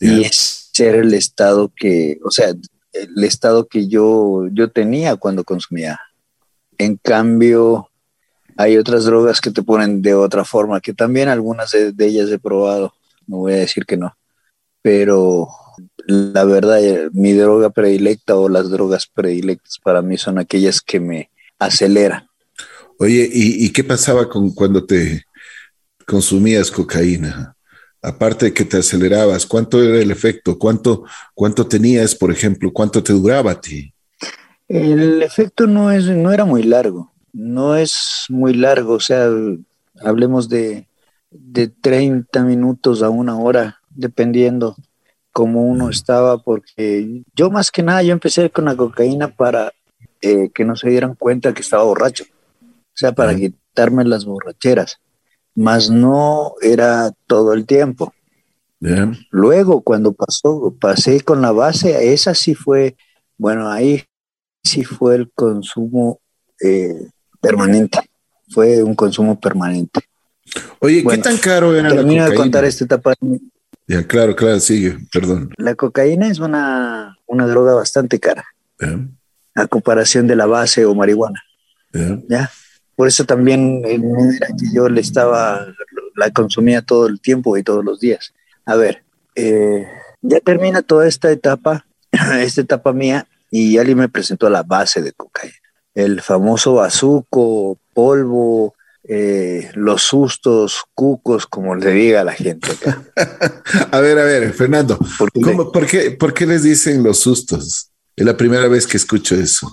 Y 0.00 0.22
ese 0.22 0.86
era 0.88 0.98
el 0.98 1.14
estado 1.14 1.72
que, 1.74 2.18
o 2.24 2.30
sea, 2.30 2.48
el 2.92 3.24
estado 3.24 3.66
que 3.66 3.88
yo, 3.88 4.48
yo 4.52 4.70
tenía 4.70 5.16
cuando 5.16 5.44
consumía. 5.44 6.00
En 6.78 6.96
cambio, 6.96 7.88
hay 8.56 8.76
otras 8.76 9.04
drogas 9.04 9.40
que 9.40 9.50
te 9.50 9.62
ponen 9.62 10.02
de 10.02 10.14
otra 10.14 10.44
forma, 10.44 10.80
que 10.80 10.92
también 10.92 11.28
algunas 11.28 11.70
de, 11.70 11.92
de 11.92 12.06
ellas 12.06 12.30
he 12.30 12.38
probado, 12.38 12.92
no 13.26 13.38
voy 13.38 13.52
a 13.52 13.56
decir 13.56 13.86
que 13.86 13.96
no, 13.96 14.16
pero 14.82 15.48
la 16.06 16.44
verdad, 16.44 16.84
eh, 16.84 17.08
mi 17.12 17.32
droga 17.32 17.70
predilecta 17.70 18.36
o 18.36 18.48
las 18.48 18.70
drogas 18.70 19.06
predilectas 19.06 19.78
para 19.82 20.02
mí 20.02 20.18
son 20.18 20.38
aquellas 20.38 20.80
que 20.80 21.00
me 21.00 21.30
aceleran. 21.58 22.28
Oye, 22.98 23.28
¿y, 23.32 23.64
y 23.66 23.72
qué 23.72 23.84
pasaba 23.84 24.28
con 24.28 24.50
cuando 24.50 24.84
te 24.84 25.24
consumías 26.06 26.70
cocaína? 26.70 27.56
Aparte 28.02 28.46
de 28.46 28.54
que 28.54 28.64
te 28.64 28.78
acelerabas, 28.78 29.46
¿cuánto 29.46 29.80
era 29.82 30.00
el 30.00 30.10
efecto? 30.10 30.58
¿Cuánto, 30.58 31.04
cuánto 31.34 31.68
tenías, 31.68 32.16
por 32.16 32.32
ejemplo? 32.32 32.72
¿Cuánto 32.72 33.02
te 33.02 33.12
duraba 33.12 33.52
a 33.52 33.60
ti? 33.60 33.94
El 34.68 35.22
efecto 35.22 35.66
no, 35.66 35.92
es, 35.92 36.06
no 36.06 36.32
era 36.32 36.44
muy 36.44 36.62
largo, 36.62 37.12
no 37.32 37.76
es 37.76 38.24
muy 38.28 38.54
largo, 38.54 38.94
o 38.94 39.00
sea, 39.00 39.28
hablemos 40.00 40.48
de, 40.48 40.88
de 41.30 41.68
30 41.68 42.42
minutos 42.42 43.02
a 43.02 43.10
una 43.10 43.36
hora, 43.36 43.80
dependiendo 43.90 44.74
cómo 45.32 45.62
uno 45.62 45.90
estaba, 45.90 46.38
porque 46.38 47.22
yo 47.34 47.50
más 47.50 47.70
que 47.70 47.82
nada, 47.82 48.02
yo 48.02 48.12
empecé 48.12 48.50
con 48.50 48.66
la 48.66 48.76
cocaína 48.76 49.28
para 49.28 49.72
eh, 50.20 50.50
que 50.54 50.64
no 50.64 50.76
se 50.76 50.90
dieran 50.90 51.14
cuenta 51.14 51.52
que 51.52 51.62
estaba 51.62 51.84
borracho, 51.84 52.24
o 52.62 52.94
sea, 52.96 53.12
para 53.12 53.34
quitarme 53.34 54.04
las 54.04 54.24
borracheras, 54.24 55.00
más 55.54 55.90
no 55.90 56.54
era 56.60 57.12
todo 57.26 57.52
el 57.52 57.66
tiempo. 57.66 58.12
Luego, 59.30 59.80
cuando 59.82 60.12
pasó, 60.12 60.74
pasé 60.80 61.20
con 61.20 61.40
la 61.40 61.52
base, 61.52 62.12
esa 62.12 62.34
sí 62.34 62.54
fue, 62.56 62.96
bueno, 63.38 63.70
ahí 63.70 64.02
sí 64.64 64.82
fue 64.82 65.14
el 65.14 65.30
consumo 65.30 66.18
eh, 66.60 67.08
permanente, 67.40 68.00
fue 68.48 68.82
un 68.82 68.94
consumo 68.96 69.38
permanente. 69.38 70.00
Oye, 70.80 71.02
Bueno, 71.02 71.22
¿qué 71.22 71.28
tan 71.28 71.38
caro 71.38 71.76
era 71.76 71.90
la 71.90 71.94
Termino 71.96 72.24
de 72.24 72.30
cocaína? 72.30 72.42
contar 72.42 72.64
esta 72.64 72.84
etapa. 72.84 73.14
Ya, 73.86 74.04
claro, 74.06 74.34
claro, 74.34 74.58
sigue, 74.58 74.98
perdón. 75.12 75.52
La 75.58 75.76
cocaína 75.76 76.26
es 76.28 76.40
una, 76.40 77.16
una 77.26 77.46
droga 77.46 77.74
bastante 77.74 78.18
cara, 78.18 78.44
a 79.54 79.66
comparación 79.68 80.26
de 80.26 80.34
la 80.34 80.46
base 80.46 80.84
o 80.86 80.94
marihuana. 80.94 81.40
¿ya? 82.28 82.50
Por 82.96 83.08
eso 83.08 83.24
también 83.24 83.82
eh, 83.84 83.98
no 83.98 84.30
era 84.30 84.46
que 84.48 84.66
yo 84.72 84.88
le 84.88 85.00
estaba, 85.00 85.66
la 86.16 86.30
consumía 86.30 86.82
todo 86.82 87.06
el 87.06 87.20
tiempo 87.20 87.56
y 87.56 87.62
todos 87.62 87.84
los 87.84 88.00
días. 88.00 88.32
A 88.66 88.76
ver, 88.76 89.02
eh, 89.34 89.86
ya 90.20 90.40
termina 90.40 90.82
toda 90.82 91.08
esta 91.08 91.30
etapa, 91.30 91.86
esta 92.40 92.60
etapa 92.60 92.92
mía, 92.92 93.26
y 93.50 93.78
alguien 93.78 93.98
me 93.98 94.08
presentó 94.08 94.48
la 94.50 94.62
base 94.62 95.02
de 95.02 95.12
cocaína. 95.12 95.54
El 95.94 96.22
famoso 96.22 96.74
bazuco, 96.74 97.78
polvo, 97.92 98.74
eh, 99.04 99.70
los 99.74 100.02
sustos, 100.02 100.84
cucos, 100.94 101.46
como 101.46 101.74
le 101.74 101.90
diga 101.92 102.20
a 102.20 102.24
la 102.24 102.32
gente 102.32 102.70
acá. 102.72 103.02
A 103.90 104.00
ver, 104.00 104.18
a 104.18 104.24
ver, 104.24 104.52
Fernando, 104.54 104.98
Porque, 105.18 105.40
¿cómo- 105.40 105.72
por, 105.72 105.86
qué, 105.86 106.12
¿por 106.12 106.32
qué 106.32 106.46
les 106.46 106.62
dicen 106.62 107.02
los 107.02 107.18
sustos? 107.18 107.90
Es 108.16 108.24
la 108.24 108.36
primera 108.36 108.68
vez 108.68 108.86
que 108.86 108.96
escucho 108.96 109.34
eso. 109.34 109.72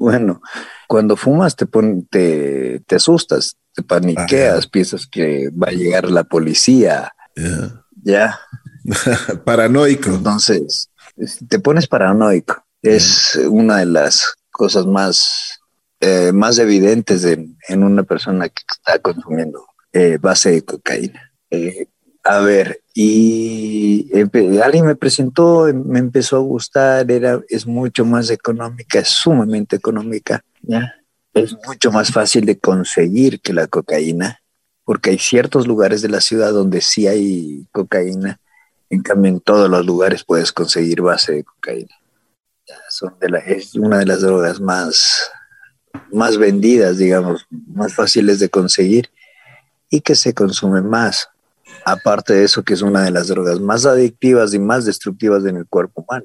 Bueno, 0.00 0.40
cuando 0.88 1.14
fumas 1.16 1.54
te, 1.54 1.66
pon- 1.66 2.06
te, 2.10 2.80
te 2.86 2.96
asustas, 2.96 3.56
te 3.74 3.82
paniqueas, 3.84 4.66
piensas 4.66 5.06
que 5.06 5.50
va 5.50 5.68
a 5.68 5.72
llegar 5.72 6.10
la 6.10 6.24
policía, 6.24 7.12
Ya. 7.36 7.84
ya. 8.02 8.40
Paranoico. 9.44 10.10
Entonces, 10.10 10.90
es- 11.16 11.38
te 11.48 11.58
pones 11.58 11.86
paranoico. 11.86 12.64
Es 12.82 13.36
una 13.48 13.76
de 13.78 13.86
las 13.86 14.34
cosas 14.50 14.86
más, 14.86 15.60
eh, 16.00 16.32
más 16.32 16.58
evidentes 16.58 17.22
de- 17.22 17.46
en 17.68 17.84
una 17.84 18.02
persona 18.02 18.48
que 18.48 18.62
está 18.72 18.98
consumiendo 18.98 19.64
eh, 19.92 20.18
base 20.20 20.52
de 20.52 20.62
cocaína. 20.64 21.32
Eh, 21.50 21.86
a 22.24 22.38
ver, 22.40 22.79
y 22.92 24.10
alguien 24.62 24.86
me 24.86 24.96
presentó, 24.96 25.68
me 25.72 26.00
empezó 26.00 26.36
a 26.36 26.40
gustar, 26.40 27.10
era, 27.10 27.40
es 27.48 27.66
mucho 27.66 28.04
más 28.04 28.30
económica, 28.30 28.98
es 28.98 29.08
sumamente 29.08 29.76
económica. 29.76 30.44
Es 31.32 31.56
mucho 31.66 31.92
más 31.92 32.10
fácil 32.10 32.44
de 32.44 32.58
conseguir 32.58 33.40
que 33.40 33.52
la 33.52 33.68
cocaína, 33.68 34.40
porque 34.84 35.10
hay 35.10 35.18
ciertos 35.18 35.66
lugares 35.68 36.02
de 36.02 36.08
la 36.08 36.20
ciudad 36.20 36.52
donde 36.52 36.80
sí 36.80 37.06
hay 37.06 37.66
cocaína, 37.70 38.40
en 38.90 39.02
cambio, 39.02 39.30
en 39.30 39.40
todos 39.40 39.70
los 39.70 39.86
lugares 39.86 40.24
puedes 40.24 40.50
conseguir 40.50 41.00
base 41.00 41.32
de 41.32 41.44
cocaína. 41.44 41.94
Son 42.88 43.16
de 43.20 43.28
la, 43.28 43.38
es 43.38 43.76
una 43.76 43.98
de 43.98 44.06
las 44.06 44.20
drogas 44.20 44.60
más, 44.60 45.30
más 46.12 46.36
vendidas, 46.36 46.98
digamos, 46.98 47.46
más 47.50 47.94
fáciles 47.94 48.40
de 48.40 48.48
conseguir 48.48 49.10
y 49.88 50.00
que 50.00 50.16
se 50.16 50.34
consume 50.34 50.82
más. 50.82 51.28
Aparte 51.84 52.34
de 52.34 52.44
eso, 52.44 52.62
que 52.62 52.74
es 52.74 52.82
una 52.82 53.04
de 53.04 53.10
las 53.10 53.28
drogas 53.28 53.60
más 53.60 53.86
adictivas 53.86 54.54
y 54.54 54.58
más 54.58 54.84
destructivas 54.84 55.44
en 55.46 55.56
el 55.56 55.66
cuerpo 55.66 56.02
humano. 56.02 56.24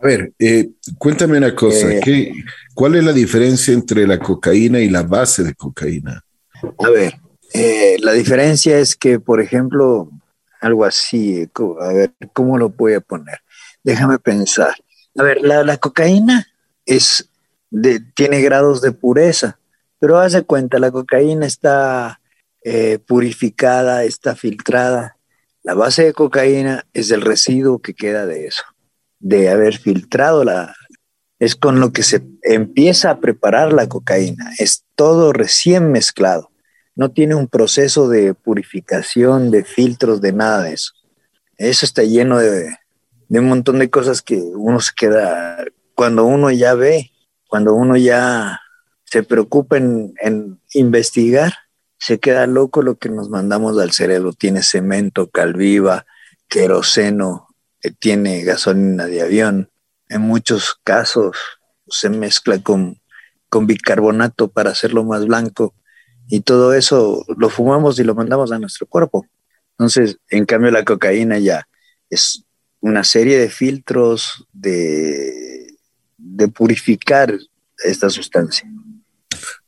A 0.00 0.06
ver, 0.06 0.32
eh, 0.38 0.70
cuéntame 0.96 1.38
una 1.38 1.54
cosa, 1.54 1.92
eh. 1.92 2.32
¿cuál 2.72 2.94
es 2.94 3.04
la 3.04 3.12
diferencia 3.12 3.74
entre 3.74 4.06
la 4.06 4.18
cocaína 4.18 4.78
y 4.78 4.88
la 4.88 5.02
base 5.02 5.42
de 5.42 5.54
cocaína? 5.54 6.24
A 6.84 6.90
ver, 6.90 7.14
eh, 7.52 7.96
la 8.00 8.12
diferencia 8.12 8.78
es 8.78 8.94
que, 8.94 9.18
por 9.18 9.40
ejemplo, 9.40 10.08
algo 10.60 10.84
así, 10.84 11.48
a 11.80 11.92
ver, 11.92 12.12
¿cómo 12.32 12.58
lo 12.58 12.68
voy 12.68 12.94
a 12.94 13.00
poner? 13.00 13.38
Déjame 13.82 14.18
pensar. 14.18 14.74
A 15.16 15.22
ver, 15.22 15.40
la, 15.42 15.76
cocaína 15.78 16.46
es 16.86 17.28
de, 17.70 18.00
tiene 18.14 18.40
grados 18.40 18.80
de 18.80 18.92
pureza, 18.92 19.58
pero 19.98 20.18
haz 20.18 20.32
de 20.32 20.42
cuenta, 20.42 20.78
la 20.78 20.92
cocaína 20.92 21.46
está 21.46 22.17
purificada, 23.06 24.04
está 24.04 24.36
filtrada. 24.36 25.16
La 25.62 25.74
base 25.74 26.04
de 26.04 26.12
cocaína 26.12 26.86
es 26.92 27.10
el 27.10 27.22
residuo 27.22 27.78
que 27.78 27.94
queda 27.94 28.26
de 28.26 28.46
eso 28.46 28.64
de 29.20 29.48
haber 29.48 29.78
filtrado 29.78 30.44
la... 30.44 30.74
Es 31.38 31.54
con 31.54 31.78
lo 31.78 31.92
que 31.92 32.02
se 32.02 32.26
empieza 32.42 33.10
a 33.10 33.20
preparar 33.20 33.72
la 33.72 33.88
cocaína. 33.88 34.52
Es 34.58 34.84
todo 34.96 35.32
recién 35.32 35.92
mezclado. 35.92 36.50
No 36.96 37.12
tiene 37.12 37.36
un 37.36 37.46
proceso 37.46 38.08
de 38.08 38.34
purificación, 38.34 39.52
de 39.52 39.62
filtros, 39.62 40.20
de 40.20 40.32
nada 40.32 40.64
de 40.64 40.72
eso. 40.72 40.94
Eso 41.56 41.86
está 41.86 42.02
lleno 42.02 42.38
de, 42.38 42.74
un 43.28 43.48
montón 43.48 43.78
de 43.78 43.88
cosas 43.88 44.20
que 44.20 44.36
uno 44.36 44.80
se 44.80 44.90
queda, 44.96 45.64
cuando 45.94 46.24
uno 46.24 46.50
ya 46.50 46.74
ve, 46.74 47.12
cuando 47.46 47.72
uno 47.72 47.96
ya 47.96 48.60
se 49.04 49.22
preocupa 49.22 49.76
en, 49.76 50.14
en, 50.20 50.60
investigar, 50.74 51.52
se 51.98 52.18
queda 52.18 52.46
loco 52.46 52.82
lo 52.82 52.96
que 52.96 53.08
nos 53.08 53.28
mandamos 53.28 53.78
al 53.78 53.92
cerebro. 53.92 54.32
Tiene 54.32 54.62
cemento, 54.62 55.28
calviva, 55.30 56.06
queroseno, 56.48 57.48
tiene 57.98 58.42
gasolina 58.44 59.06
de 59.06 59.22
avión. 59.22 59.70
En 60.08 60.22
muchos 60.22 60.78
casos 60.84 61.36
se 61.88 62.08
mezcla 62.08 62.62
con, 62.62 63.00
con 63.48 63.66
bicarbonato 63.66 64.48
para 64.48 64.70
hacerlo 64.70 65.04
más 65.04 65.26
blanco 65.26 65.74
y 66.28 66.40
todo 66.40 66.74
eso 66.74 67.24
lo 67.36 67.48
fumamos 67.48 67.98
y 67.98 68.04
lo 68.04 68.14
mandamos 68.14 68.52
a 68.52 68.58
nuestro 68.58 68.86
cuerpo. 68.86 69.26
Entonces, 69.72 70.18
en 70.28 70.44
cambio, 70.44 70.70
la 70.70 70.84
cocaína 70.84 71.38
ya 71.38 71.66
es 72.10 72.44
una 72.80 73.04
serie 73.04 73.38
de 73.38 73.48
filtros 73.48 74.46
de, 74.52 75.74
de 76.16 76.48
purificar 76.48 77.36
esta 77.84 78.10
sustancia. 78.10 78.68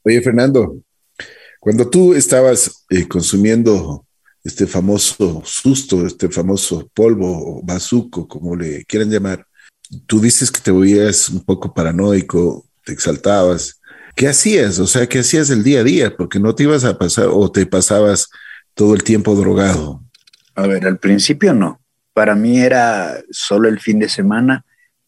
Oye, 0.02 0.20
Fernando, 0.20 0.76
cuando 1.60 1.88
tú 1.88 2.14
estabas 2.14 2.86
eh, 2.88 3.06
consumiendo 3.06 4.06
este 4.42 4.66
famoso 4.66 5.42
susto, 5.44 6.06
este 6.06 6.30
famoso 6.30 6.90
polvo, 6.94 7.60
bazuco, 7.62 8.26
como 8.26 8.56
le 8.56 8.84
quieran 8.86 9.10
llamar. 9.10 9.46
Tú 10.06 10.20
dices 10.20 10.50
que 10.50 10.62
te 10.62 10.72
veías 10.72 11.28
un 11.28 11.44
poco 11.44 11.74
paranoico, 11.74 12.66
te 12.84 12.92
exaltabas. 12.92 13.78
¿Qué 14.16 14.28
hacías? 14.28 14.78
O 14.78 14.86
sea, 14.86 15.06
¿qué 15.06 15.18
hacías 15.18 15.50
el 15.50 15.62
día 15.62 15.80
a 15.80 15.84
día? 15.84 16.16
Porque 16.16 16.40
no 16.40 16.54
te 16.54 16.62
ibas 16.62 16.84
a 16.84 16.98
pasar 16.98 17.28
o 17.30 17.52
te 17.52 17.66
pasabas 17.66 18.30
todo 18.72 18.94
el 18.94 19.02
tiempo 19.02 19.34
drogado. 19.34 20.02
A 20.54 20.66
ver, 20.66 20.86
al 20.86 20.98
principio 20.98 21.52
no. 21.52 21.80
Para 22.14 22.34
mí 22.34 22.58
era 22.58 23.20
solo 23.30 23.68
el 23.68 23.80
fin 23.80 23.98
de 23.98 24.08
semana 24.08 24.64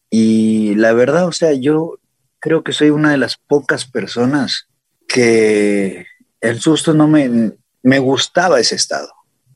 y 0.09 0.75
la 0.75 0.93
verdad, 0.93 1.25
o 1.25 1.31
sea, 1.31 1.53
yo 1.53 1.97
creo 2.39 2.63
que 2.63 2.73
soy 2.73 2.91
una 2.91 3.11
de 3.11 3.17
las 3.17 3.37
pocas 3.37 3.85
personas 3.85 4.67
que 5.07 6.05
el 6.43 6.59
susto 6.59 6.93
no 6.93 7.07
me, 7.07 7.53
me 7.81 7.99
gustaba 7.99 8.59
ese 8.59 8.75
estado 8.75 9.11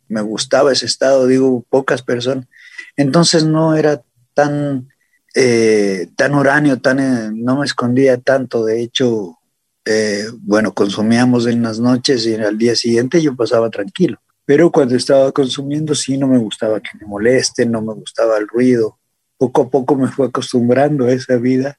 me 0.10 0.22
gustaba 0.22 0.72
ese 0.72 0.86
estado, 0.86 1.27
digo, 1.27 1.65
pocas 1.70 2.01
personas. 2.01 2.48
Entonces 2.96 3.44
no 3.44 3.75
era 3.75 4.01
tan, 4.34 4.89
eh, 5.36 6.08
tan 6.15 6.36
uranio, 6.36 6.79
tan, 6.79 7.00
eh, 7.00 7.32
no 7.34 7.60
me 7.60 7.65
escondía 7.65 8.17
tanto. 8.17 8.65
De 8.65 8.82
hecho, 8.82 9.38
eh, 9.86 10.25
bueno, 10.41 10.74
consumíamos 10.74 11.48
en 11.48 11.62
las 11.62 11.79
noches 11.79 12.25
y 12.25 12.36
al 12.36 12.58
día 12.58 12.75
siguiente 12.75 13.22
yo 13.22 13.36
pasaba 13.36 13.70
tranquilo. 13.70 14.20
Pero 14.46 14.72
cuando 14.72 14.96
estaba 14.96 15.32
consumiendo 15.32 15.94
sí 15.94 16.17
no 16.17 16.27
me 16.27 16.38
gustaba 16.38 16.79
que 16.79 16.98
me 17.00 17.05
molesten, 17.05 17.72
no 17.72 17.81
me 17.81 17.94
gustaba 17.94 18.38
el 18.38 18.48
ruido. 18.48 18.98
Poco 19.38 19.64
a 19.64 19.70
poco 19.70 19.96
me 19.96 20.07
fui 20.07 20.25
acostumbrando 20.25 21.05
a 21.05 21.11
esa 21.11 21.35
vida 21.35 21.77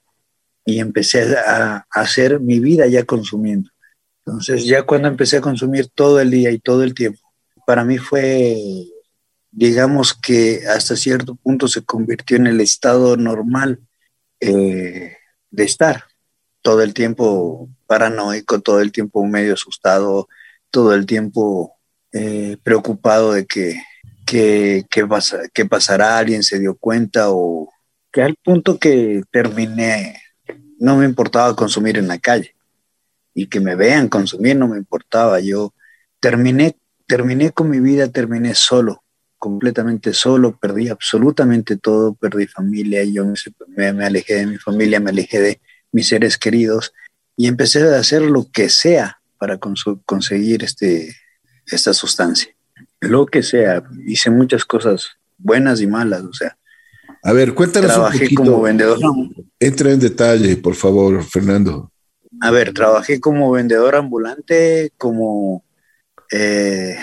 y 0.64 0.80
empecé 0.80 1.34
a 1.38 1.86
hacer 1.90 2.40
mi 2.40 2.60
vida 2.60 2.86
ya 2.86 3.04
consumiendo. 3.04 3.70
Entonces 4.28 4.66
ya 4.66 4.82
cuando 4.82 5.08
empecé 5.08 5.38
a 5.38 5.40
consumir 5.40 5.88
todo 5.88 6.20
el 6.20 6.30
día 6.30 6.50
y 6.50 6.58
todo 6.58 6.82
el 6.82 6.92
tiempo, 6.92 7.20
para 7.66 7.82
mí 7.82 7.96
fue, 7.96 8.58
digamos 9.50 10.12
que 10.12 10.66
hasta 10.68 10.96
cierto 10.96 11.34
punto 11.34 11.66
se 11.66 11.82
convirtió 11.82 12.36
en 12.36 12.46
el 12.46 12.60
estado 12.60 13.16
normal 13.16 13.80
eh, 14.40 15.16
de 15.50 15.64
estar 15.64 16.04
todo 16.60 16.82
el 16.82 16.92
tiempo 16.92 17.70
paranoico, 17.86 18.60
todo 18.60 18.82
el 18.82 18.92
tiempo 18.92 19.24
medio 19.24 19.54
asustado, 19.54 20.28
todo 20.70 20.92
el 20.92 21.06
tiempo 21.06 21.78
eh, 22.12 22.58
preocupado 22.62 23.32
de 23.32 23.46
que, 23.46 23.80
que, 24.26 24.84
pasa, 25.08 25.40
que 25.54 25.64
pasará, 25.64 26.18
alguien 26.18 26.42
se 26.42 26.58
dio 26.58 26.76
cuenta 26.76 27.30
o 27.30 27.70
que 28.12 28.20
al 28.20 28.36
punto 28.44 28.78
que 28.78 29.22
terminé, 29.30 30.20
no 30.78 30.98
me 30.98 31.06
importaba 31.06 31.56
consumir 31.56 31.96
en 31.96 32.08
la 32.08 32.18
calle 32.18 32.57
y 33.34 33.46
que 33.46 33.60
me 33.60 33.74
vean 33.74 34.08
consumir, 34.08 34.56
no 34.56 34.68
me 34.68 34.78
importaba. 34.78 35.40
Yo 35.40 35.74
terminé 36.20 36.76
terminé 37.08 37.50
con 37.50 37.70
mi 37.70 37.80
vida, 37.80 38.08
terminé 38.08 38.54
solo, 38.54 39.02
completamente 39.38 40.12
solo, 40.12 40.56
perdí 40.56 40.90
absolutamente 40.90 41.76
todo, 41.76 42.14
perdí 42.14 42.46
familia, 42.46 43.02
yo 43.02 43.24
me, 43.76 43.92
me, 43.94 44.04
alejé 44.04 44.34
de 44.34 44.46
mi 44.46 44.58
familia, 44.58 45.00
me 45.00 45.10
alejé 45.10 45.40
de 45.40 45.60
mis 45.90 46.06
seres 46.06 46.36
queridos 46.36 46.92
y 47.34 47.48
empecé 47.48 47.82
a 47.82 47.98
hacer 47.98 48.22
lo 48.22 48.48
que 48.52 48.68
sea 48.68 49.20
para 49.38 49.58
conseguir 49.58 50.62
este, 50.62 51.16
esta 51.66 51.94
sustancia. 51.94 52.54
Lo 53.00 53.24
que 53.26 53.42
sea, 53.42 53.82
hice 54.06 54.30
muchas 54.30 54.64
cosas 54.64 55.08
buenas 55.38 55.80
y 55.80 55.86
malas, 55.86 56.22
o 56.22 56.32
sea. 56.32 56.58
A 57.22 57.32
ver, 57.32 57.54
cuéntanos 57.54 57.92
trabajé 57.92 58.28
un 58.30 58.34
como 58.34 58.62
vendedor. 58.62 58.98
Entra 59.58 59.92
en 59.92 60.00
detalle, 60.00 60.56
por 60.58 60.74
favor, 60.74 61.24
Fernando. 61.24 61.90
A 62.40 62.50
ver, 62.50 62.72
trabajé 62.72 63.20
como 63.20 63.50
vendedor 63.50 63.96
ambulante, 63.96 64.92
como 64.96 65.64
eh, 66.30 66.96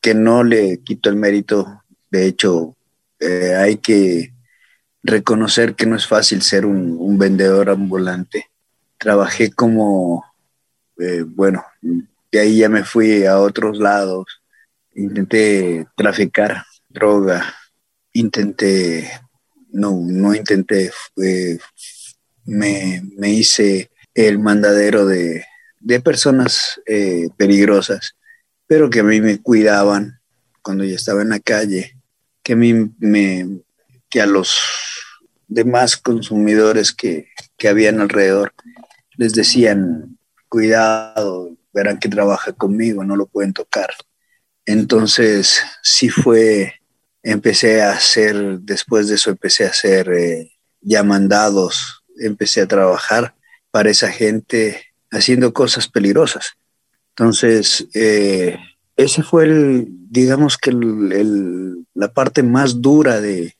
que 0.00 0.14
no 0.14 0.42
le 0.42 0.82
quito 0.82 1.10
el 1.10 1.16
mérito. 1.16 1.82
De 2.10 2.26
hecho, 2.26 2.76
eh, 3.20 3.54
hay 3.56 3.76
que 3.76 4.32
reconocer 5.02 5.74
que 5.74 5.86
no 5.86 5.96
es 5.96 6.06
fácil 6.06 6.42
ser 6.42 6.66
un, 6.66 7.18
vendedor 7.18 7.70
ambulante. 7.70 8.50
Trabajé 8.98 9.52
como, 9.52 10.24
eh, 10.98 11.24
bueno, 11.26 11.64
de 12.32 12.40
ahí 12.40 12.58
ya 12.58 12.68
me 12.68 12.84
fui 12.84 13.24
a 13.24 13.38
otros 13.38 13.78
lados. 13.78 14.26
Intenté 14.94 15.86
traficar 15.96 16.64
droga, 16.88 17.54
intenté, 18.12 19.10
no, 19.70 19.92
no 19.92 20.34
intenté, 20.34 20.90
me, 22.46 23.00
me, 23.16 23.30
hice 23.30 23.90
el 24.14 24.38
mandadero 24.38 25.06
de, 25.06 25.44
de 25.80 26.00
personas 26.00 26.80
peligrosas 27.36 28.14
pero 28.66 28.90
que 28.90 29.00
a 29.00 29.04
mí 29.04 29.20
me 29.20 29.40
cuidaban 29.40 30.20
cuando 30.62 30.84
yo 30.84 30.94
estaba 30.94 31.22
en 31.22 31.28
la 31.30 31.40
calle, 31.40 31.98
que 32.42 34.20
a 34.20 34.26
los 34.26 34.58
demás 35.46 35.96
consumidores 35.96 36.92
que, 36.92 37.28
que 37.56 37.68
habían 37.68 38.00
alrededor 38.00 38.54
les 39.16 39.32
decían, 39.32 40.18
cuidado, 40.48 41.56
verán 41.72 41.98
que 41.98 42.08
trabaja 42.08 42.52
conmigo, 42.52 43.04
no 43.04 43.16
lo 43.16 43.26
pueden 43.26 43.52
tocar. 43.52 43.90
Entonces, 44.66 45.62
sí 45.82 46.08
fue, 46.08 46.74
empecé 47.22 47.82
a 47.82 47.92
hacer, 47.92 48.60
después 48.60 49.08
de 49.08 49.16
eso 49.16 49.30
empecé 49.30 49.66
a 49.66 49.70
hacer 49.70 50.10
eh, 50.12 50.52
ya 50.80 51.02
mandados, 51.02 52.02
empecé 52.18 52.62
a 52.62 52.68
trabajar 52.68 53.34
para 53.74 53.90
esa 53.90 54.08
gente 54.12 54.84
haciendo 55.10 55.52
cosas 55.52 55.88
peligrosas. 55.88 56.52
Entonces, 57.08 57.88
eh, 57.92 58.56
ese 58.96 59.24
fue 59.24 59.46
el, 59.46 59.88
digamos 59.88 60.58
que 60.58 60.70
la 60.70 62.12
parte 62.12 62.44
más 62.44 62.80
dura 62.80 63.20
de, 63.20 63.56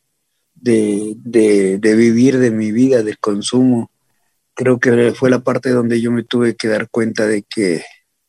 de, 0.54 1.94
vivir 1.96 2.38
de 2.38 2.52
mi 2.52 2.70
vida, 2.70 3.02
del 3.02 3.18
consumo. 3.18 3.90
Creo 4.54 4.78
que 4.78 5.12
fue 5.16 5.30
la 5.30 5.40
parte 5.40 5.70
donde 5.70 6.00
yo 6.00 6.12
me 6.12 6.22
tuve 6.22 6.54
que 6.54 6.68
dar 6.68 6.88
cuenta 6.90 7.26
de 7.26 7.42
que 7.42 7.82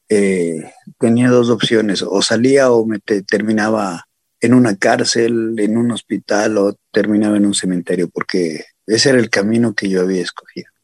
eh, 0.09 0.63
tenía 0.99 1.29
dos 1.29 1.51
opciones, 1.51 2.01
o 2.01 2.19
salía 2.23 2.71
o 2.71 2.83
me 2.87 2.97
terminaba 2.97 4.07
en 4.41 4.55
una 4.55 4.75
cárcel, 4.75 5.53
en 5.59 5.77
un 5.77 5.91
hospital 5.91 6.57
o 6.57 6.75
terminaba 6.91 7.37
en 7.37 7.45
un 7.45 7.53
cementerio, 7.53 8.09
porque 8.09 8.65
ese 8.87 9.09
era 9.09 9.19
el 9.19 9.29
camino 9.29 9.75
que 9.75 9.87
yo 9.87 10.01
había 10.01 10.23
escogido. 10.23 10.74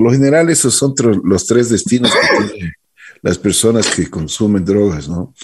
Por 0.00 0.06
lo 0.06 0.12
general, 0.14 0.48
esos 0.48 0.72
son 0.72 0.94
los 1.24 1.46
tres 1.46 1.68
destinos 1.68 2.10
que 2.10 2.48
tiene 2.54 2.72
las 3.20 3.36
personas 3.36 3.86
que 3.94 4.08
consumen 4.08 4.64
drogas, 4.64 5.06
¿no? 5.10 5.34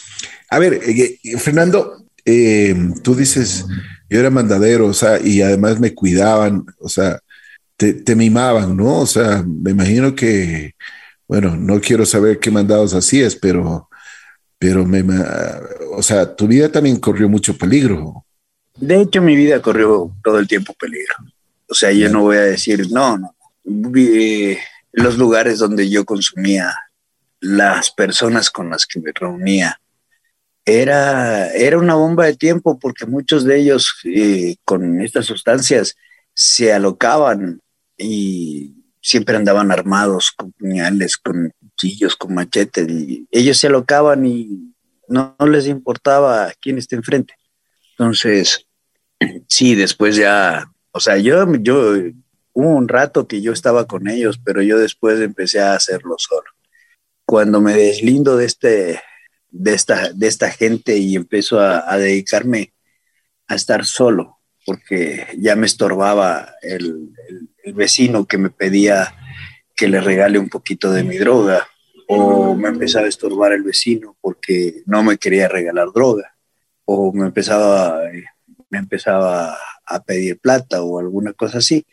A 0.48 0.58
ver, 0.58 0.80
eh, 0.82 1.18
eh, 1.22 1.36
Fernando, 1.36 2.06
eh, 2.24 2.74
tú 3.02 3.14
dices, 3.14 3.66
yo 4.08 4.18
era 4.18 4.30
mandadero, 4.30 4.86
o 4.86 4.94
sea, 4.94 5.20
y 5.22 5.42
además 5.42 5.78
me 5.78 5.92
cuidaban, 5.92 6.64
o 6.78 6.88
sea, 6.88 7.20
te, 7.76 8.16
mimaban, 8.16 8.74
¿no? 8.74 9.00
O 9.00 9.06
sea, 9.06 9.44
me 9.46 9.72
imagino 9.72 10.14
que, 10.14 10.72
bueno, 11.28 11.54
no 11.54 11.78
quiero 11.78 12.06
saber 12.06 12.38
qué 12.38 12.50
mandados 12.50 12.94
hacías, 12.94 13.36
pero, 13.36 13.90
pero 14.58 14.86
me, 14.86 15.04
o 15.92 16.02
sea, 16.02 16.34
tu 16.34 16.46
vida 16.46 16.72
también 16.72 16.96
corrió 16.96 17.28
mucho 17.28 17.58
peligro. 17.58 18.24
De 18.74 19.02
hecho, 19.02 19.20
mi 19.20 19.36
vida 19.36 19.60
corrió 19.60 20.12
todo 20.24 20.38
el 20.38 20.48
tiempo 20.48 20.72
peligro. 20.80 21.14
O 21.68 21.74
sea, 21.74 21.92
yo 21.92 22.08
no 22.08 22.22
voy 22.22 22.38
a 22.38 22.44
decir, 22.44 22.90
no, 22.90 23.18
no. 23.18 23.35
Los 24.92 25.18
lugares 25.18 25.58
donde 25.58 25.90
yo 25.90 26.04
consumía, 26.04 26.74
las 27.40 27.90
personas 27.90 28.50
con 28.50 28.70
las 28.70 28.86
que 28.86 29.00
me 29.00 29.12
reunía, 29.12 29.80
era, 30.64 31.52
era 31.52 31.78
una 31.78 31.94
bomba 31.94 32.26
de 32.26 32.36
tiempo 32.36 32.78
porque 32.78 33.06
muchos 33.06 33.44
de 33.44 33.60
ellos 33.60 33.94
eh, 34.04 34.56
con 34.64 35.00
estas 35.00 35.26
sustancias 35.26 35.96
se 36.34 36.72
alocaban 36.72 37.60
y 37.96 38.74
siempre 39.00 39.36
andaban 39.36 39.70
armados 39.70 40.32
con 40.36 40.50
puñales, 40.52 41.16
con 41.16 41.52
cuchillos, 41.60 42.16
con 42.16 42.34
machetes 42.34 42.88
y 42.90 43.28
ellos 43.30 43.58
se 43.58 43.68
alocaban 43.68 44.26
y 44.26 44.74
no, 45.08 45.36
les 45.48 45.68
importaba 45.68 46.52
quién 46.60 46.78
esté 46.78 46.96
enfrente. 46.96 47.34
Entonces, 47.92 48.66
sí, 49.48 49.76
después 49.76 50.16
ya, 50.16 50.68
o 50.90 50.98
sea, 50.98 51.16
yo, 51.18 51.46
yo, 51.60 51.94
hubo 52.56 52.70
un 52.70 52.88
rato 52.88 53.28
que 53.28 53.42
yo 53.42 53.52
estaba 53.52 53.86
con 53.86 54.08
ellos, 54.08 54.40
pero 54.42 54.62
yo 54.62 54.78
después 54.78 55.20
empecé 55.20 55.60
a 55.60 55.74
hacerlo 55.74 56.16
solo. 56.16 56.50
Cuando 57.26 57.60
me 57.60 57.74
deslindo 57.74 58.38
de 58.38 58.46
este, 58.46 59.00
de 59.50 59.74
esta, 59.74 60.10
de 60.14 60.26
esta 60.26 60.50
gente 60.50 60.96
y 60.96 61.16
empezó 61.16 61.60
a, 61.60 61.98
dedicarme 61.98 62.72
a 63.46 63.56
estar 63.56 63.84
solo, 63.84 64.38
porque 64.64 65.26
ya 65.36 65.54
me 65.54 65.66
estorbaba 65.66 66.54
el, 66.62 67.10
vecino 67.74 68.24
que 68.24 68.38
me 68.38 68.48
pedía 68.48 69.14
que 69.74 69.88
le 69.88 70.00
regale 70.00 70.38
un 70.38 70.48
poquito 70.48 70.90
de 70.92 71.04
mi 71.04 71.18
droga, 71.18 71.68
o 72.08 72.54
me 72.54 72.68
empezaba 72.68 73.04
a 73.04 73.08
estorbar 73.08 73.52
el 73.52 73.64
vecino 73.64 74.16
porque 74.20 74.82
no 74.86 75.02
me 75.02 75.18
quería 75.18 75.48
regalar 75.48 75.88
droga, 75.92 76.36
o 76.86 77.12
me 77.12 77.26
empezaba, 77.26 78.00
me 78.70 78.78
empezaba 78.78 79.58
a 79.84 80.02
pedir 80.04 80.38
plata 80.38 80.82
o 80.82 80.98
alguna 80.98 81.34
cosa 81.34 81.58
así. 81.58 81.84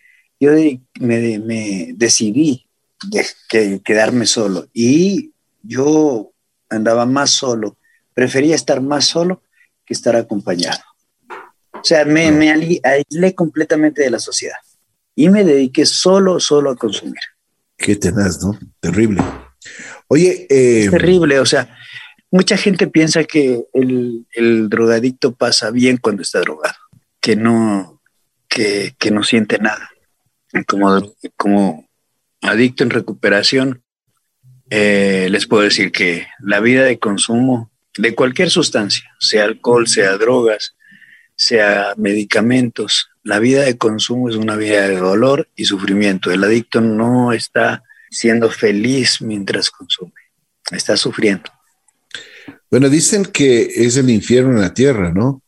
Yo 0.44 0.52
me, 1.00 1.40
me 1.40 1.94
decidí 1.96 2.68
de 3.10 3.82
quedarme 3.82 4.26
solo 4.26 4.68
y 4.74 5.32
yo 5.62 6.34
andaba 6.70 7.06
más 7.06 7.30
solo, 7.30 7.78
prefería 8.14 8.56
estar 8.56 8.82
más 8.82 9.06
solo 9.06 9.42
que 9.86 9.94
estar 9.94 10.16
acompañado. 10.18 10.82
O 11.74 11.84
sea, 11.84 12.04
me, 12.04 12.32
me 12.32 12.52
aislé 12.84 13.36
completamente 13.36 14.02
de 14.02 14.10
la 14.10 14.20
sociedad 14.20 14.58
y 15.16 15.30
me 15.30 15.46
dediqué 15.46 15.86
solo, 15.86 16.40
solo 16.40 16.72
a 16.72 16.76
consumir. 16.76 17.22
Qué 17.78 17.96
tenaz, 17.96 18.44
¿no? 18.44 18.58
Terrible. 18.80 19.22
Oye, 20.08 20.46
eh, 20.50 20.90
terrible, 20.90 21.40
o 21.40 21.46
sea, 21.46 21.78
mucha 22.32 22.58
gente 22.58 22.88
piensa 22.88 23.24
que 23.24 23.64
el, 23.74 24.26
el, 24.34 24.70
drogadicto 24.70 25.34
pasa 25.34 25.72
bien 25.72 25.98
cuando 25.98 26.22
está 26.22 26.40
drogado, 26.40 26.76
que 27.22 27.36
no, 27.36 28.02
que, 28.48 28.96
que 28.98 29.12
no 29.12 29.24
siente 29.24 29.58
nada. 29.58 29.90
Como, 30.68 31.14
como 31.36 31.88
adicto 32.42 32.84
en 32.84 32.90
recuperación, 32.92 33.84
eh, 34.70 35.28
les 35.30 35.48
puedo 35.48 35.64
decir 35.64 35.92
que 35.92 36.28
la 36.40 36.60
vida 36.60 36.84
de 36.84 37.00
consumo 37.00 37.72
de 37.98 38.16
cualquier 38.16 38.50
sustancia, 38.50 39.04
sea 39.20 39.46
alcohol, 39.46 39.88
sea 39.88 40.18
drogas, 40.18 40.76
sea 41.36 41.94
medicamentos, 41.98 43.10
la 43.24 43.40
vida 43.40 43.64
de 43.64 43.78
consumo 43.78 44.30
es 44.30 44.36
una 44.36 44.56
vida 44.58 44.88
de 44.88 44.98
dolor 44.98 45.50
y 45.56 45.66
sufrimiento. 45.66 46.30
El 46.32 46.44
adicto 46.44 46.82
no 46.82 47.32
está 47.32 47.84
siendo 48.10 48.50
feliz 48.52 49.22
mientras 49.22 49.72
consume, 49.72 50.12
está 50.72 50.98
sufriendo. 50.98 51.50
Bueno, 52.70 52.90
dicen 52.90 53.26
que 53.26 53.64
es 53.76 53.96
el 53.98 54.10
infierno 54.10 54.52
en 54.52 54.62
la 54.62 54.74
tierra, 54.74 55.12
¿no? 55.12 55.42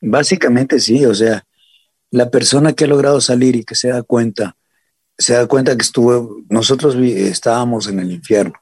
Básicamente 0.00 0.80
sí, 0.80 1.06
o 1.06 1.14
sea, 1.14 1.44
la 2.14 2.30
persona 2.30 2.74
que 2.74 2.84
ha 2.84 2.86
logrado 2.86 3.20
salir 3.20 3.56
y 3.56 3.64
que 3.64 3.74
se 3.74 3.88
da 3.88 4.04
cuenta 4.04 4.56
se 5.18 5.34
da 5.34 5.46
cuenta 5.46 5.76
que 5.76 5.82
estuvo, 5.82 6.42
nosotros 6.48 6.96
estábamos 6.96 7.88
en 7.88 8.00
el 8.00 8.12
infierno. 8.12 8.54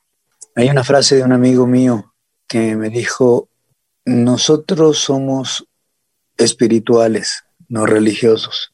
Hay 0.55 0.69
una 0.69 0.85
frase 0.85 1.17
de 1.17 1.23
un 1.23 1.33
amigo 1.33 1.67
mío 1.67 2.15
que 2.47 2.77
me 2.77 2.91
dijo, 2.91 3.49
nosotros 4.05 4.99
somos 4.99 5.67
espirituales, 6.37 7.45
no 7.69 7.87
religiosos. 7.87 8.73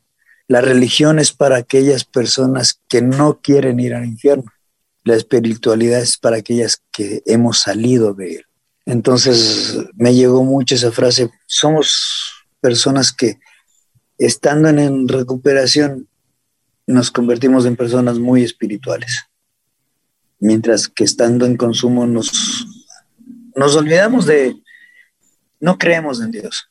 La 0.48 0.60
religión 0.60 1.18
es 1.18 1.32
para 1.32 1.56
aquellas 1.56 2.04
personas 2.04 2.80
que 2.88 3.02
no 3.02 3.40
quieren 3.40 3.78
ir 3.78 3.94
al 3.94 4.06
infierno. 4.06 4.50
La 5.04 5.14
espiritualidad 5.14 6.00
es 6.00 6.16
para 6.16 6.36
aquellas 6.36 6.82
que 6.90 7.22
hemos 7.26 7.60
salido 7.60 8.14
de 8.14 8.36
él. 8.36 8.44
Entonces 8.86 9.76
me 9.94 10.14
llegó 10.14 10.42
mucho 10.42 10.74
esa 10.74 10.90
frase, 10.90 11.30
somos 11.46 12.32
personas 12.60 13.12
que 13.12 13.38
estando 14.18 14.68
en 14.68 15.08
recuperación 15.08 16.08
nos 16.86 17.10
convertimos 17.10 17.66
en 17.66 17.76
personas 17.76 18.18
muy 18.18 18.42
espirituales. 18.42 19.26
Mientras 20.40 20.88
que 20.88 21.04
estando 21.04 21.44
en 21.46 21.56
consumo 21.56 22.06
nos, 22.06 22.66
nos 23.54 23.76
olvidamos 23.76 24.26
de, 24.26 24.56
no 25.60 25.78
creemos 25.78 26.20
en 26.20 26.30
Dios. 26.30 26.70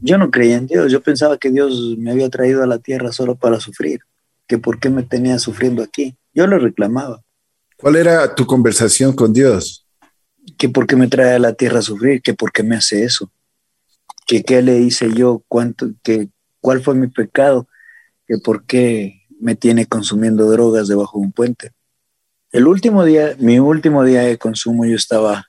Yo 0.00 0.16
no 0.16 0.30
creía 0.30 0.56
en 0.56 0.66
Dios, 0.66 0.90
yo 0.90 1.02
pensaba 1.02 1.38
que 1.38 1.50
Dios 1.50 1.96
me 1.98 2.12
había 2.12 2.30
traído 2.30 2.62
a 2.62 2.66
la 2.66 2.78
tierra 2.78 3.12
solo 3.12 3.36
para 3.36 3.60
sufrir, 3.60 4.00
que 4.46 4.58
por 4.58 4.78
qué 4.78 4.90
me 4.90 5.02
tenía 5.02 5.38
sufriendo 5.38 5.82
aquí. 5.82 6.16
Yo 6.32 6.46
lo 6.46 6.58
reclamaba. 6.58 7.22
¿Cuál 7.76 7.96
era 7.96 8.34
tu 8.34 8.46
conversación 8.46 9.12
con 9.12 9.32
Dios? 9.32 9.86
Que 10.56 10.68
por 10.68 10.86
qué 10.86 10.96
me 10.96 11.08
trae 11.08 11.34
a 11.34 11.38
la 11.38 11.52
tierra 11.52 11.80
a 11.80 11.82
sufrir, 11.82 12.22
que 12.22 12.32
por 12.32 12.52
qué 12.52 12.62
me 12.62 12.76
hace 12.76 13.04
eso, 13.04 13.30
que 14.26 14.42
qué 14.44 14.62
le 14.62 14.78
hice 14.78 15.12
yo, 15.12 15.42
cuánto, 15.48 15.90
que 16.02 16.30
cuál 16.68 16.82
fue 16.82 16.94
mi 16.94 17.06
pecado, 17.06 17.66
que 18.26 18.36
por 18.36 18.64
qué 18.64 19.22
me 19.40 19.54
tiene 19.54 19.86
consumiendo 19.86 20.50
drogas 20.50 20.86
debajo 20.86 21.18
de 21.18 21.24
un 21.24 21.32
puente. 21.32 21.72
El 22.52 22.66
último 22.66 23.06
día, 23.06 23.34
mi 23.38 23.58
último 23.58 24.04
día 24.04 24.20
de 24.20 24.36
consumo, 24.36 24.84
yo 24.84 24.94
estaba 24.94 25.46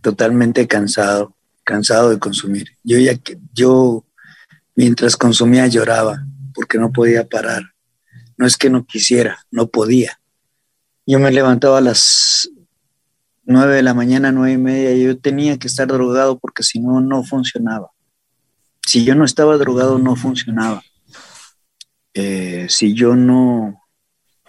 totalmente 0.00 0.66
cansado, 0.66 1.36
cansado 1.62 2.08
de 2.08 2.18
consumir. 2.18 2.68
Yo 2.82 2.96
ya 2.96 3.20
yo 3.52 4.06
mientras 4.74 5.14
consumía 5.18 5.66
lloraba 5.66 6.24
porque 6.54 6.78
no 6.78 6.90
podía 6.90 7.28
parar. 7.28 7.62
No 8.38 8.46
es 8.46 8.56
que 8.56 8.70
no 8.70 8.86
quisiera, 8.86 9.44
no 9.50 9.66
podía. 9.66 10.18
Yo 11.06 11.18
me 11.18 11.32
levantaba 11.32 11.76
a 11.76 11.82
las 11.82 12.48
nueve 13.44 13.74
de 13.74 13.82
la 13.82 13.92
mañana, 13.92 14.32
nueve 14.32 14.52
y 14.54 14.58
media, 14.58 14.94
y 14.94 15.04
yo 15.04 15.18
tenía 15.18 15.58
que 15.58 15.68
estar 15.68 15.86
drogado 15.86 16.38
porque 16.38 16.62
si 16.62 16.80
no, 16.80 17.02
no 17.02 17.24
funcionaba. 17.24 17.90
Si 18.86 19.04
yo 19.04 19.16
no 19.16 19.24
estaba 19.24 19.56
drogado, 19.58 19.98
no 19.98 20.14
funcionaba. 20.14 20.82
Eh, 22.14 22.66
si 22.70 22.94
yo 22.94 23.16
no, 23.16 23.82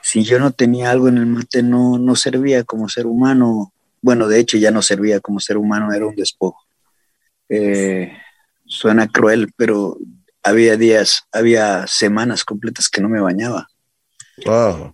si 0.01 0.23
yo 0.23 0.39
no 0.39 0.51
tenía 0.51 0.91
algo 0.91 1.07
en 1.07 1.17
el 1.17 1.25
mate, 1.25 1.63
no, 1.63 1.97
no 1.97 2.15
servía 2.15 2.63
como 2.63 2.87
ser 2.87 3.07
humano. 3.07 3.73
Bueno, 3.99 4.27
de 4.27 4.39
hecho 4.39 4.57
ya 4.57 4.69
no 4.69 4.83
servía 4.83 5.19
como 5.19 5.39
ser 5.39 5.57
humano, 5.57 5.91
era 5.91 6.05
un 6.05 6.15
despojo. 6.15 6.61
Eh, 7.49 8.13
suena 8.65 9.07
cruel, 9.07 9.51
pero 9.57 9.97
había 10.43 10.77
días, 10.77 11.23
había 11.31 11.87
semanas 11.87 12.45
completas 12.45 12.89
que 12.89 13.01
no 13.01 13.09
me 13.09 13.19
bañaba. 13.19 13.67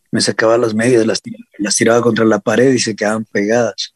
Me 0.09 0.21
sacaba 0.21 0.57
las 0.57 0.73
medias, 0.73 1.05
las, 1.05 1.21
las 1.57 1.75
tiraba 1.75 2.01
contra 2.01 2.23
la 2.23 2.39
pared 2.39 2.71
y 2.71 2.79
se 2.79 2.95
quedaban 2.95 3.25
pegadas. 3.25 3.93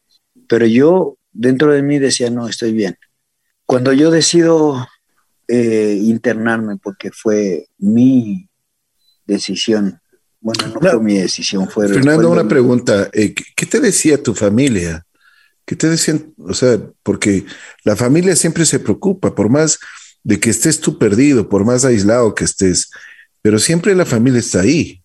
Pero 0.50 0.66
yo 0.66 1.18
dentro 1.32 1.72
de 1.72 1.84
mí 1.84 2.00
decía, 2.00 2.30
no, 2.30 2.50
estoy 2.50 2.74
bien. 2.74 2.98
Cuando 3.66 3.94
yo 3.94 4.12
decido 4.12 4.88
eh, 5.48 6.00
internarme, 6.02 6.78
porque 6.78 7.12
fue 7.12 7.68
mi, 7.78 8.48
decisión. 9.28 10.00
Bueno, 10.40 10.68
no, 10.68 10.80
fue 10.80 11.02
mi 11.02 11.18
decisión, 11.18 11.70
fue... 11.70 11.88
Fernando, 11.88 12.32
una 12.32 12.48
pregunta. 12.48 13.10
Eh, 13.14 13.34
¿Qué 13.34 13.66
te 13.66 13.80
decía 13.80 14.22
tu 14.22 14.34
familia? 14.34 15.06
¿Qué 15.66 15.76
te 15.76 15.90
decían? 15.90 16.34
O 16.38 16.54
sea, 16.54 16.80
porque 17.04 17.46
la 17.84 17.96
familia 17.96 18.36
siempre 18.36 18.66
se 18.66 18.80
preocupa, 18.80 19.36
por 19.36 19.50
más 19.50 19.80
de 20.24 20.40
que 20.40 20.50
estés 20.50 20.80
tú 20.80 20.98
perdido, 20.98 21.50
por 21.50 21.66
más 21.66 21.84
aislado 21.86 22.34
que 22.34 22.46
estés, 22.46 22.90
pero 23.42 23.60
siempre 23.60 23.94
la 23.94 24.06
familia 24.06 24.40
está 24.40 24.62
ahí. 24.62 25.02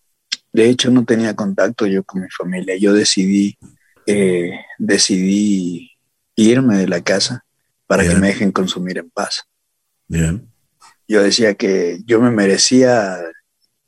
De 0.53 0.69
hecho, 0.69 0.89
no 0.91 1.03
tenía 1.03 1.35
contacto 1.35 1.85
yo 1.85 2.03
con 2.03 2.21
mi 2.21 2.29
familia. 2.29 2.77
Yo 2.77 2.93
decidí, 2.93 3.57
eh, 4.05 4.51
decidí 4.77 5.91
irme 6.35 6.77
de 6.77 6.87
la 6.87 7.01
casa 7.01 7.43
para 7.87 8.07
que 8.07 8.15
me 8.15 8.27
dejen 8.27 8.51
consumir 8.51 8.99
en 8.99 9.09
paz. 9.09 9.43
Bien. 10.13 10.47
Yo 11.07 11.23
decía 11.23 11.55
que 11.55 12.01
yo 12.05 12.21
me 12.21 12.29
merecía 12.29 13.17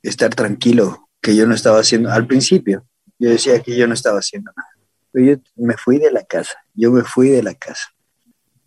estar 0.02 0.34
tranquilo, 0.34 1.08
que 1.22 1.36
yo 1.36 1.46
no 1.46 1.54
estaba 1.54 1.78
haciendo, 1.78 2.10
al 2.10 2.26
principio, 2.26 2.84
yo 3.16 3.30
decía 3.30 3.62
que 3.62 3.76
yo 3.76 3.86
no 3.86 3.94
estaba 3.94 4.18
haciendo 4.18 4.50
nada. 4.56 4.68
Pero 5.12 5.26
yo 5.26 5.42
me 5.54 5.76
fui 5.76 5.98
de 5.98 6.10
la 6.10 6.24
casa, 6.24 6.54
yo 6.74 6.90
me 6.90 7.02
fui 7.02 7.28
de 7.28 7.44
la 7.44 7.54
casa. 7.54 7.94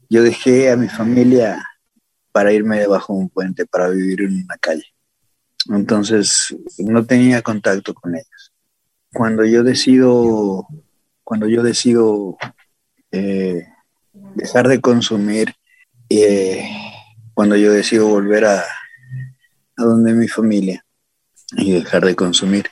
Yo 0.09 0.23
dejé 0.23 0.71
a 0.71 0.77
mi 0.77 0.87
familia 0.87 1.61
para 2.31 2.53
irme 2.53 2.79
debajo 2.79 3.11
de 3.13 3.19
un 3.19 3.29
puente, 3.29 3.65
para 3.65 3.89
vivir 3.89 4.21
en 4.21 4.41
una 4.45 4.55
calle. 4.57 4.85
Entonces 5.69 6.55
no 6.77 7.05
tenía 7.05 7.41
contacto 7.41 7.93
con 7.93 8.15
ellos. 8.15 8.53
Cuando 9.11 9.43
yo 9.43 9.63
decido, 9.63 10.65
cuando 11.25 11.45
yo 11.49 11.61
decido 11.61 12.37
eh, 13.11 13.67
dejar 14.35 14.69
de 14.69 14.79
consumir, 14.79 15.53
eh, 16.09 16.88
cuando 17.39 17.55
yo 17.55 17.71
decido 17.71 18.05
volver 18.05 18.43
a, 18.43 18.59
a 18.59 19.83
donde 19.85 20.13
mi 20.13 20.27
familia 20.27 20.83
y 21.55 21.71
dejar 21.71 22.03
de 22.03 22.13
consumir, 22.13 22.67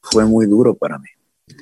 fue 0.00 0.24
muy 0.24 0.46
duro 0.46 0.74
para 0.74 0.98
mí. 0.98 1.06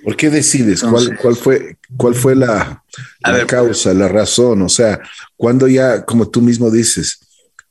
¿Por 0.02 0.16
qué 0.16 0.30
decides? 0.30 0.82
¿Cuál, 0.82 1.18
cuál 1.18 1.36
fue, 1.36 1.76
cuál 1.98 2.14
fue 2.14 2.34
la, 2.34 2.82
la 3.20 3.46
causa, 3.46 3.92
la 3.92 4.08
razón? 4.08 4.62
O 4.62 4.70
sea, 4.70 5.02
cuando 5.36 5.68
ya, 5.68 6.06
como 6.06 6.30
tú 6.30 6.40
mismo 6.40 6.70
dices, 6.70 7.20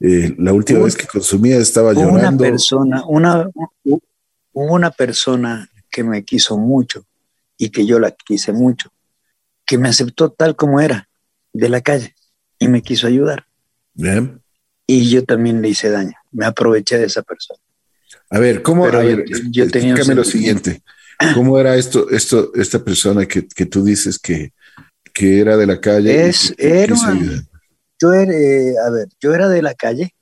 eh, 0.01 0.35
la 0.37 0.53
última 0.53 0.81
vez 0.81 0.95
que 0.95 1.07
consumía 1.07 1.57
estaba 1.57 1.91
llorando. 1.91 2.19
Una 2.19 2.37
persona, 2.37 3.03
una, 3.07 3.49
una 4.53 4.91
persona 4.91 5.67
que 5.89 6.03
me 6.03 6.23
quiso 6.23 6.59
mucho 6.59 7.07
y 7.57 7.71
que 7.71 7.87
yo 7.87 7.97
la 7.97 8.11
quise 8.11 8.53
mucho, 8.53 8.91
que 9.65 9.79
me 9.79 9.89
aceptó 9.89 10.29
tal 10.29 10.55
como 10.55 10.79
era, 10.79 11.09
de 11.53 11.69
la 11.69 11.81
calle, 11.81 12.13
y 12.59 12.67
me 12.67 12.83
quiso 12.83 13.07
ayudar. 13.07 13.47
Bien. 13.95 14.43
Y 14.91 15.07
yo 15.07 15.23
también 15.23 15.61
le 15.61 15.69
hice 15.69 15.91
daño, 15.91 16.15
me 16.31 16.47
aproveché 16.47 16.97
de 16.97 17.05
esa 17.05 17.21
persona. 17.21 17.59
A 18.31 18.39
ver, 18.39 18.63
¿cómo? 18.63 18.85
a 18.85 18.89
ver, 18.89 19.23
yo 19.51 19.69
tenía 19.69 19.93
lo 19.93 20.23
siguiente. 20.23 20.81
¿Cómo 21.35 21.59
era 21.59 21.75
esto, 21.75 22.09
esto, 22.09 22.51
esta 22.55 22.83
persona 22.83 23.27
que, 23.27 23.47
que 23.47 23.67
tú 23.67 23.83
dices 23.83 24.17
que, 24.17 24.51
que, 25.13 25.41
era 25.41 25.57
de 25.57 25.67
la 25.67 25.79
calle? 25.79 26.27
Es, 26.27 26.55
era, 26.57 26.95
yo 28.01 28.13
era, 28.13 28.33
eh, 28.33 28.73
a 28.83 28.89
ver, 28.89 29.09
yo 29.19 29.35
era 29.35 29.47
de 29.47 29.61
la 29.61 29.75
calle. 29.75 30.15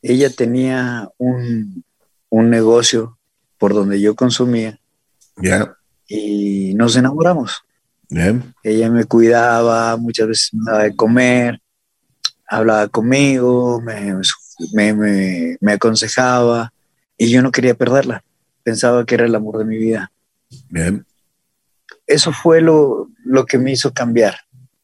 Ella 0.00 0.30
tenía 0.30 1.10
un, 1.18 1.84
un 2.30 2.48
negocio 2.48 3.18
por 3.58 3.74
donde 3.74 4.00
yo 4.00 4.14
consumía. 4.14 4.80
Ya. 5.36 5.76
Y 6.06 6.72
nos 6.72 6.96
enamoramos. 6.96 7.66
Ella 8.62 8.90
me 8.90 9.04
cuidaba, 9.04 9.94
muchas 9.98 10.28
veces 10.28 10.54
me 10.54 10.70
daba 10.70 10.84
de 10.84 10.96
comer, 10.96 11.60
hablaba 12.46 12.88
conmigo, 12.88 13.80
me, 13.80 14.14
me, 14.72 14.94
me, 14.94 15.56
me 15.60 15.72
aconsejaba 15.72 16.72
y 17.18 17.30
yo 17.30 17.42
no 17.42 17.52
quería 17.52 17.74
perderla. 17.74 18.22
Pensaba 18.62 19.04
que 19.04 19.14
era 19.14 19.26
el 19.26 19.34
amor 19.34 19.58
de 19.58 19.64
mi 19.64 19.76
vida. 19.76 20.10
Bien. 20.68 21.04
Eso 22.06 22.32
fue 22.32 22.60
lo, 22.60 23.08
lo 23.24 23.46
que 23.46 23.58
me 23.58 23.72
hizo 23.72 23.92
cambiar, 23.92 24.36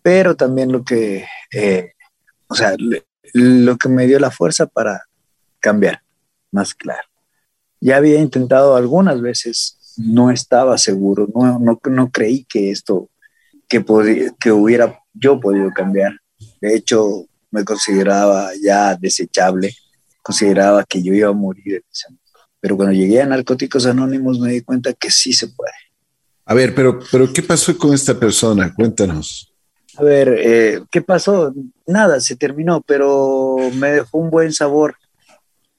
pero 0.02 0.34
también 0.34 0.72
lo 0.72 0.84
que, 0.84 1.24
eh, 1.52 1.92
o 2.48 2.54
sea, 2.54 2.74
lo 3.32 3.76
que 3.76 3.88
me 3.88 4.06
dio 4.06 4.18
la 4.18 4.30
fuerza 4.30 4.66
para 4.66 5.02
cambiar, 5.60 6.02
más 6.50 6.74
claro. 6.74 7.08
Ya 7.80 7.96
había 7.96 8.18
intentado 8.20 8.76
algunas 8.76 9.20
veces, 9.20 9.94
no 9.96 10.30
estaba 10.30 10.78
seguro, 10.78 11.28
no, 11.34 11.58
no, 11.58 11.80
no 11.84 12.10
creí 12.10 12.44
que 12.44 12.70
esto, 12.70 13.08
que, 13.68 13.84
que 14.40 14.52
hubiera 14.52 14.98
yo 15.14 15.38
podido 15.38 15.70
cambiar. 15.70 16.18
De 16.60 16.74
hecho, 16.74 17.26
me 17.52 17.64
consideraba 17.64 18.50
ya 18.60 18.96
desechable, 18.96 19.76
consideraba 20.22 20.84
que 20.84 21.00
yo 21.02 21.14
iba 21.14 21.28
a 21.28 21.32
morir 21.32 21.84
pero 22.62 22.76
cuando 22.76 22.94
llegué 22.94 23.20
a 23.20 23.26
Narcóticos 23.26 23.86
Anónimos 23.86 24.38
me 24.38 24.52
di 24.52 24.60
cuenta 24.60 24.92
que 24.92 25.10
sí 25.10 25.32
se 25.32 25.48
puede. 25.48 25.72
A 26.44 26.54
ver, 26.54 26.76
pero, 26.76 27.00
pero 27.10 27.32
¿qué 27.32 27.42
pasó 27.42 27.76
con 27.76 27.92
esta 27.92 28.16
persona? 28.16 28.72
Cuéntanos. 28.72 29.52
A 29.96 30.04
ver, 30.04 30.36
eh, 30.38 30.80
¿qué 30.88 31.02
pasó? 31.02 31.52
Nada, 31.88 32.20
se 32.20 32.36
terminó, 32.36 32.80
pero 32.80 33.56
me 33.74 33.90
dejó 33.90 34.18
un 34.18 34.30
buen 34.30 34.52
sabor. 34.52 34.94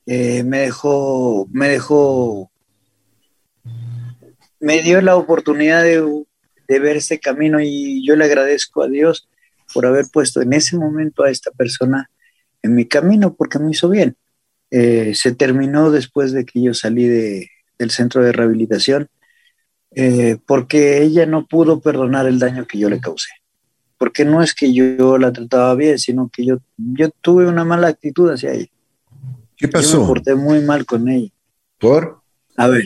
Eh, 0.05 0.43
me 0.43 0.59
dejó, 0.59 1.47
me 1.53 1.69
dejó, 1.69 2.51
me 4.59 4.81
dio 4.81 5.01
la 5.01 5.15
oportunidad 5.15 5.83
de, 5.83 6.25
de 6.67 6.79
ver 6.79 6.97
este 6.97 7.17
camino 7.17 7.61
y 7.61 8.05
yo 8.05 8.17
le 8.17 8.25
agradezco 8.25 8.83
a 8.83 8.89
Dios 8.89 9.29
por 9.73 9.85
haber 9.85 10.05
puesto 10.11 10.41
en 10.41 10.53
ese 10.53 10.77
momento 10.77 11.23
a 11.23 11.29
esta 11.29 11.51
persona 11.51 12.09
en 12.61 12.75
mi 12.75 12.85
camino 12.85 13.35
porque 13.35 13.59
me 13.59 13.71
hizo 13.71 13.89
bien. 13.89 14.15
Eh, 14.71 15.13
se 15.15 15.35
terminó 15.35 15.91
después 15.91 16.31
de 16.31 16.45
que 16.45 16.61
yo 16.61 16.73
salí 16.73 17.05
de, 17.05 17.49
del 17.77 17.91
centro 17.91 18.23
de 18.23 18.31
rehabilitación, 18.31 19.09
eh, 19.91 20.37
porque 20.47 21.03
ella 21.03 21.25
no 21.25 21.45
pudo 21.45 21.79
perdonar 21.79 22.25
el 22.25 22.39
daño 22.39 22.65
que 22.65 22.79
yo 22.79 22.89
le 22.89 22.99
causé. 22.99 23.29
Porque 23.97 24.25
no 24.25 24.41
es 24.41 24.53
que 24.53 24.73
yo, 24.73 25.17
la 25.17 25.31
trataba 25.31 25.75
bien, 25.75 25.99
sino 25.99 26.29
que 26.33 26.45
yo, 26.45 26.57
yo 26.77 27.09
tuve 27.21 27.47
una 27.47 27.63
mala 27.63 27.87
actitud 27.87 28.31
hacia 28.31 28.53
ella. 28.53 28.69
¿Qué 29.55 29.67
pasó? 29.67 29.93
Yo 29.93 30.01
me 30.01 30.07
porté 30.07 30.35
muy 30.35 30.61
mal 30.61 30.85
con 30.85 31.07
ella. 31.07 31.29
¿Por? 31.77 32.21
A 32.57 32.67
ver, 32.67 32.85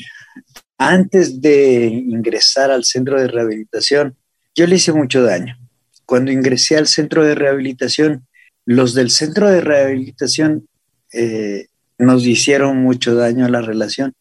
antes 0.78 1.42
de 1.42 1.86
ingresar 1.88 2.70
al 2.72 2.84
centro 2.84 3.20
de 3.20 3.28
rehabilitación, 3.28 4.16
yo 4.54 4.68
le 4.68 4.76
hice 4.76 4.92
mucho 4.92 5.24
daño. 5.24 5.58
Cuando 6.08 6.32
ingresé 6.32 6.78
al 6.78 6.88
centro 6.88 7.26
de 7.26 7.36
rehabilitación, 7.36 8.26
los 8.66 8.94
del 8.94 9.12
centro 9.12 9.50
de 9.50 9.60
rehabilitación 9.60 10.68
eh, 11.12 11.68
nos 11.98 12.26
hicieron 12.26 12.78
mucho 12.78 13.14
daño 13.14 13.46
a 13.46 13.50
la 13.50 13.62
relación, 13.62 14.14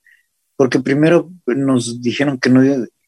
porque 0.56 0.80
primero 0.80 1.30
nos 1.46 2.02
dijeron 2.02 2.38
que, 2.38 2.50
no, 2.50 2.60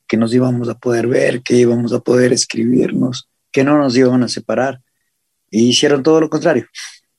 que 0.06 0.16
nos 0.16 0.32
íbamos 0.32 0.68
a 0.68 0.78
poder 0.78 1.08
ver, 1.08 1.42
que 1.42 1.56
íbamos 1.56 1.92
a 1.92 1.98
poder 1.98 2.32
escribirnos, 2.32 3.28
que 3.50 3.64
no 3.64 3.76
nos 3.78 3.96
iban 3.96 4.22
a 4.22 4.28
separar, 4.28 4.80
y 5.50 5.68
hicieron 5.70 6.04
todo 6.04 6.20
lo 6.20 6.30
contrario. 6.30 6.66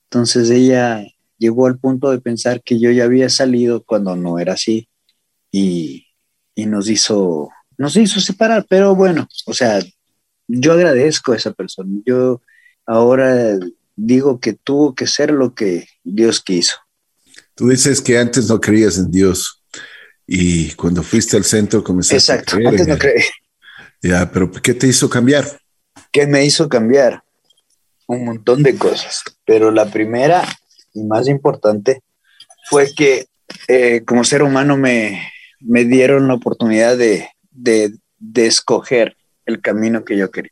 Entonces 0.05 0.49
ella 0.49 1.05
llegó 1.37 1.67
al 1.67 1.77
punto 1.77 2.09
de 2.09 2.21
pensar 2.21 2.63
que 2.63 2.79
yo 2.79 2.89
ya 2.91 3.03
había 3.03 3.27
salido 3.27 3.83
cuando 3.83 4.15
no 4.15 4.39
era 4.39 4.53
así, 4.53 4.87
y, 5.51 6.07
y 6.55 6.67
nos 6.67 6.87
hizo, 6.89 7.49
nos 7.77 7.97
hizo 7.97 8.21
separar, 8.21 8.65
pero 8.69 8.95
bueno, 8.95 9.27
o 9.45 9.53
sea, 9.53 9.81
yo 10.49 10.73
agradezco 10.73 11.31
a 11.31 11.37
esa 11.37 11.53
persona. 11.53 11.89
Yo 12.05 12.41
ahora 12.85 13.57
digo 13.95 14.39
que 14.39 14.53
tuvo 14.53 14.95
que 14.95 15.07
ser 15.07 15.31
lo 15.31 15.53
que 15.53 15.87
Dios 16.03 16.41
quiso. 16.41 16.75
Tú 17.55 17.69
dices 17.69 18.01
que 18.01 18.17
antes 18.17 18.49
no 18.49 18.59
creías 18.59 18.97
en 18.97 19.11
Dios 19.11 19.63
y 20.25 20.71
cuando 20.73 21.03
fuiste 21.03 21.37
al 21.37 21.43
centro 21.43 21.83
comenzaste 21.83 22.33
Exacto, 22.33 22.55
a 22.55 22.57
creer. 22.57 22.67
Antes 22.69 22.87
no 22.87 22.97
creí. 22.97 23.23
Ya, 24.01 24.31
pero 24.31 24.51
¿qué 24.51 24.73
te 24.73 24.87
hizo 24.87 25.09
cambiar? 25.09 25.59
¿Qué 26.11 26.25
me 26.25 26.45
hizo 26.45 26.69
cambiar? 26.69 27.23
Un 28.07 28.25
montón 28.25 28.63
de 28.63 28.75
cosas, 28.75 29.23
pero 29.45 29.71
la 29.71 29.91
primera 29.91 30.47
y 30.93 31.03
más 31.03 31.27
importante 31.27 32.01
fue 32.69 32.93
que 32.95 33.27
eh, 33.67 34.03
como 34.05 34.23
ser 34.23 34.41
humano 34.41 34.77
me, 34.77 35.21
me 35.59 35.85
dieron 35.85 36.27
la 36.27 36.35
oportunidad 36.35 36.97
de, 36.97 37.29
de, 37.51 37.93
de, 38.17 38.47
escoger 38.47 39.17
el 39.49 39.61
camino 39.61 40.05
que 40.05 40.17
yo 40.17 40.31
quería. 40.31 40.51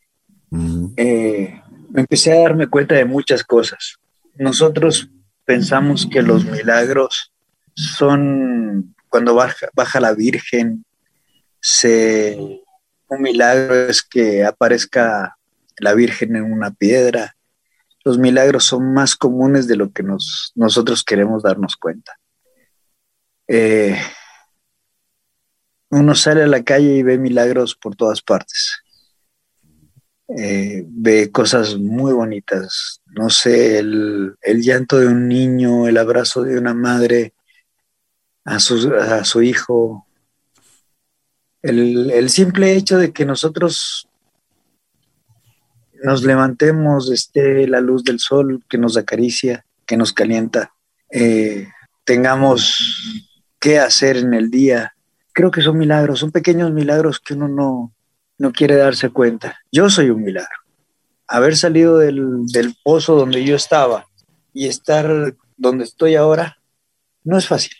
eh, 0.98 1.62
empecé 1.96 2.34
a 2.34 2.42
darme 2.42 2.68
cuenta 2.68 2.96
de 2.96 3.06
muchas 3.06 3.44
cosas. 3.44 3.98
Nosotros 4.36 5.10
pensamos 5.46 6.08
que 6.12 6.22
los 6.22 6.46
milagros 6.46 7.34
son 7.76 8.96
cuando 9.10 9.36
baja, 9.36 9.70
baja 9.74 10.00
la 10.00 10.14
Virgen, 10.14 10.86
se, 11.62 12.38
un 13.08 13.22
milagro 13.22 13.90
es 13.90 14.02
que 14.02 14.44
aparezca 14.44 15.38
la 15.80 15.94
Virgen 15.94 16.36
en 16.36 16.52
una 16.52 16.72
piedra. 16.72 17.36
Los 18.04 18.18
milagros 18.18 18.66
son 18.66 18.94
más 18.94 19.16
comunes 19.16 19.68
de 19.68 19.76
lo 19.76 19.92
que 19.92 20.04
nos, 20.04 20.52
nosotros 20.56 21.04
queremos 21.04 21.44
darnos 21.44 21.76
cuenta. 21.78 22.18
Eh, 23.48 23.98
uno 25.90 26.16
sale 26.16 26.44
a 26.44 26.48
la 26.48 26.64
calle 26.64 26.98
y 26.98 27.04
ve 27.04 27.18
milagros 27.18 27.76
por 27.76 27.96
todas 27.96 28.22
partes. 28.22 28.82
Eh, 30.30 30.84
ve 30.86 31.32
cosas 31.32 31.78
muy 31.78 32.14
bonitas. 32.14 33.02
No 33.06 33.30
sé, 33.30 33.80
el, 33.80 34.36
llanto 34.44 35.00
de 35.00 35.08
un 35.08 35.28
niño, 35.28 35.88
el 35.88 35.98
abrazo 35.98 36.44
de 36.44 36.58
una 36.58 36.74
madre 36.74 37.34
a 38.44 38.60
su, 38.60 39.42
hijo, 39.42 40.08
el, 41.62 42.12
el, 42.12 42.30
simple 42.30 42.74
hecho 42.74 42.98
de 42.98 43.12
que 43.12 43.26
nosotros 43.26 44.08
nos 46.04 46.24
levantemos, 46.24 47.12
esté 47.12 47.68
la 47.68 47.82
luz 47.82 48.04
del 48.04 48.20
sol 48.20 48.64
que 48.70 48.78
nos 48.78 48.96
acaricia, 48.96 49.66
que 49.86 49.98
nos 49.98 50.14
calienta, 50.14 50.74
eh, 51.12 51.68
tengamos 52.04 53.28
qué 53.60 53.80
hacer 53.80 54.18
en 54.18 54.34
el 54.34 54.50
día. 54.50 54.94
Creo 55.34 55.52
que 55.52 55.62
son 55.62 55.78
milagros, 55.78 56.20
son 56.20 56.32
pequeños 56.32 56.72
milagros 56.72 57.20
que 57.20 57.34
uno 57.34 57.48
no, 57.48 57.94
no 58.38 58.52
quiere 58.52 58.76
darse 58.76 59.10
cuenta. 59.10 59.60
Yo 59.72 59.90
soy 59.90 60.10
un 60.10 60.24
milagro. 60.24 60.50
Haber 61.28 61.58
salido 61.58 61.98
del, 61.98 62.76
pozo 62.84 63.16
donde 63.16 63.44
yo 63.44 63.56
estaba 63.56 64.06
y 64.54 64.68
estar 64.68 65.36
donde 65.58 65.84
estoy 65.84 66.16
ahora 66.16 66.58
no 67.24 67.38
es 67.38 67.48
fácil. 67.48 67.74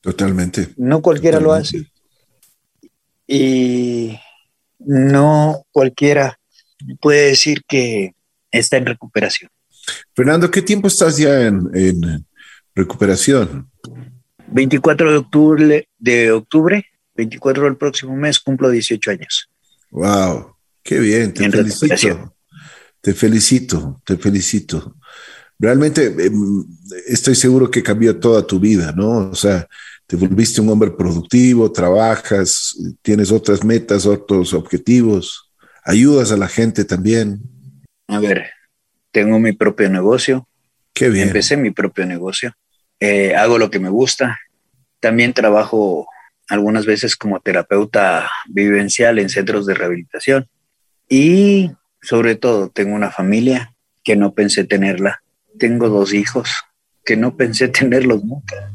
Totalmente. 0.00 0.68
No 0.76 1.00
cualquiera 1.00 1.40
lo 1.40 1.52
hace. 1.52 1.90
Y 3.26 4.18
no 4.78 5.64
cualquiera 5.70 6.38
puede 7.00 7.28
decir 7.28 7.64
que 7.66 8.14
está 8.50 8.76
en 8.76 8.86
recuperación. 8.86 9.50
Fernando, 10.14 10.50
¿qué 10.50 10.62
tiempo 10.62 10.88
estás 10.88 11.16
ya 11.16 11.46
en, 11.46 11.70
en 11.74 12.26
recuperación? 12.74 13.70
24 14.48 15.12
de 15.12 15.16
octubre, 15.16 15.88
de 15.98 16.32
octubre, 16.32 16.84
24 17.14 17.64
del 17.64 17.76
próximo 17.76 18.16
mes, 18.16 18.40
cumplo 18.40 18.70
18 18.70 19.10
años. 19.10 19.49
Wow, 19.90 20.56
qué 20.82 20.98
bien, 20.98 21.34
te 21.34 21.50
felicito. 21.50 22.34
Te 23.00 23.14
felicito, 23.14 24.00
te 24.04 24.16
felicito. 24.16 24.96
Realmente 25.58 26.06
em, 26.06 26.64
estoy 27.06 27.34
seguro 27.34 27.70
que 27.70 27.82
cambió 27.82 28.18
toda 28.18 28.46
tu 28.46 28.60
vida, 28.60 28.92
¿no? 28.92 29.30
O 29.30 29.34
sea, 29.34 29.66
te 30.06 30.16
volviste 30.16 30.60
un 30.60 30.68
hombre 30.68 30.90
productivo, 30.90 31.70
trabajas, 31.70 32.76
tienes 33.02 33.30
otras 33.30 33.64
metas, 33.64 34.06
otros 34.06 34.54
objetivos, 34.54 35.50
ayudas 35.84 36.32
a 36.32 36.36
la 36.36 36.48
gente 36.48 36.84
también. 36.84 37.40
A 38.08 38.18
ver, 38.20 38.50
tengo 39.12 39.38
mi 39.38 39.52
propio 39.52 39.88
negocio. 39.88 40.48
Qué 40.92 41.08
bien. 41.08 41.28
Empecé 41.28 41.56
mi 41.56 41.70
propio 41.70 42.06
negocio. 42.06 42.54
Eh, 42.98 43.34
hago 43.34 43.58
lo 43.58 43.70
que 43.70 43.78
me 43.78 43.88
gusta. 43.88 44.38
También 44.98 45.32
trabajo 45.32 46.06
algunas 46.50 46.84
veces 46.84 47.16
como 47.16 47.38
terapeuta 47.40 48.28
vivencial 48.48 49.20
en 49.20 49.28
centros 49.28 49.66
de 49.66 49.74
rehabilitación. 49.74 50.48
Y 51.08 51.70
sobre 52.02 52.34
todo, 52.34 52.70
tengo 52.70 52.94
una 52.94 53.12
familia 53.12 53.72
que 54.02 54.16
no 54.16 54.34
pensé 54.34 54.64
tenerla. 54.64 55.22
Tengo 55.58 55.88
dos 55.88 56.12
hijos 56.12 56.50
que 57.04 57.16
no 57.16 57.36
pensé 57.36 57.68
tenerlos 57.80 58.24
nunca. 58.24 58.72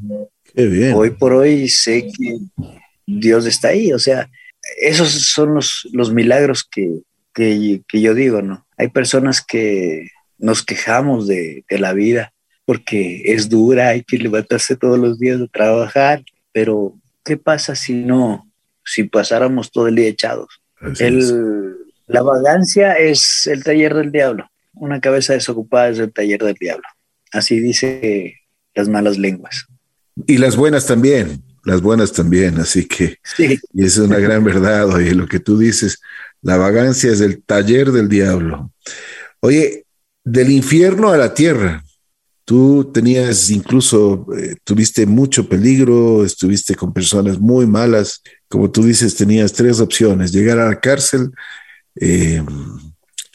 Qué 0.56 0.66
bien. 0.68 0.94
Hoy 0.96 1.12
por 1.12 1.34
hoy 1.34 1.68
sé 1.68 2.08
que 2.08 2.38
Dios 3.06 3.46
está 3.46 3.70
ahí. 3.70 3.92
O 3.92 4.00
sea, 4.00 4.30
esos 4.80 5.12
son 5.12 5.54
los, 5.54 5.88
los 5.92 6.14
milagros 6.14 6.64
que, 6.64 7.02
que, 7.34 7.82
que 7.90 8.02
yo 8.02 8.14
digo, 8.14 8.42
¿no? 8.42 8.66
Hay 8.78 8.88
personas 8.88 9.42
que 9.46 10.12
nos 10.38 10.64
quejamos 10.64 11.28
de, 11.28 11.66
de, 11.70 11.80
la 11.80 11.92
vida 11.92 12.32
porque 12.66 13.22
es 13.26 13.50
dura, 13.50 13.90
hay 13.90 14.04
que 14.04 14.18
levantarse 14.18 14.76
todos 14.76 14.98
los 14.98 15.20
días 15.20 15.40
a 15.42 15.48
trabajar, 15.48 16.24
pero 16.52 16.98
¿qué 17.26 17.36
pasa 17.38 17.76
si 17.76 17.94
no, 17.94 18.50
si 18.86 19.04
pasáramos 19.04 19.72
todo 19.72 19.88
el 19.88 19.96
día 19.96 20.08
echados? 20.08 20.62
El, 21.00 21.76
la 22.08 22.22
vagancia 22.22 22.94
es 22.94 23.48
el 23.48 23.64
taller 23.64 23.96
del 23.96 24.12
diablo, 24.12 24.50
una 24.74 25.02
cabeza 25.02 25.34
desocupada 25.34 25.90
es 25.90 26.00
el 26.00 26.14
taller 26.14 26.44
del 26.44 26.54
diablo, 26.54 26.86
así 27.32 27.60
dice 27.60 28.36
las 28.76 28.88
malas 28.88 29.18
lenguas. 29.18 29.66
Y 30.28 30.38
las 30.38 30.56
buenas 30.56 30.86
también, 30.86 31.44
las 31.64 31.82
buenas 31.82 32.14
también, 32.14 32.60
así 32.60 32.88
que 32.88 33.18
sí. 33.24 33.60
y 33.74 33.86
es 33.86 33.98
una 33.98 34.20
gran 34.20 34.44
verdad, 34.44 34.88
oye, 34.88 35.16
lo 35.16 35.28
que 35.28 35.40
tú 35.40 35.58
dices, 35.58 36.00
la 36.42 36.58
vagancia 36.58 37.12
es 37.12 37.22
el 37.22 37.42
taller 37.42 37.92
del 37.92 38.08
diablo. 38.08 38.72
Oye, 39.40 39.86
del 40.24 40.52
infierno 40.52 41.10
a 41.10 41.18
la 41.18 41.34
tierra, 41.34 41.84
tú 42.46 42.92
tenías 42.94 43.50
incluso, 43.50 44.28
eh, 44.38 44.56
tuviste 44.64 45.06
mucho 45.06 45.50
peligro, 45.50 46.24
estuviste 46.24 46.76
con 46.76 46.94
personas 46.94 47.40
muy 47.40 47.66
malas, 47.66 48.22
como 48.48 48.72
tú 48.72 48.84
dices, 48.84 49.16
tenías 49.16 49.52
tres 49.52 49.80
opciones, 49.80 50.32
llegar 50.32 50.60
a 50.60 50.70
la 50.70 50.80
cárcel, 50.80 51.32
eh, 51.96 52.44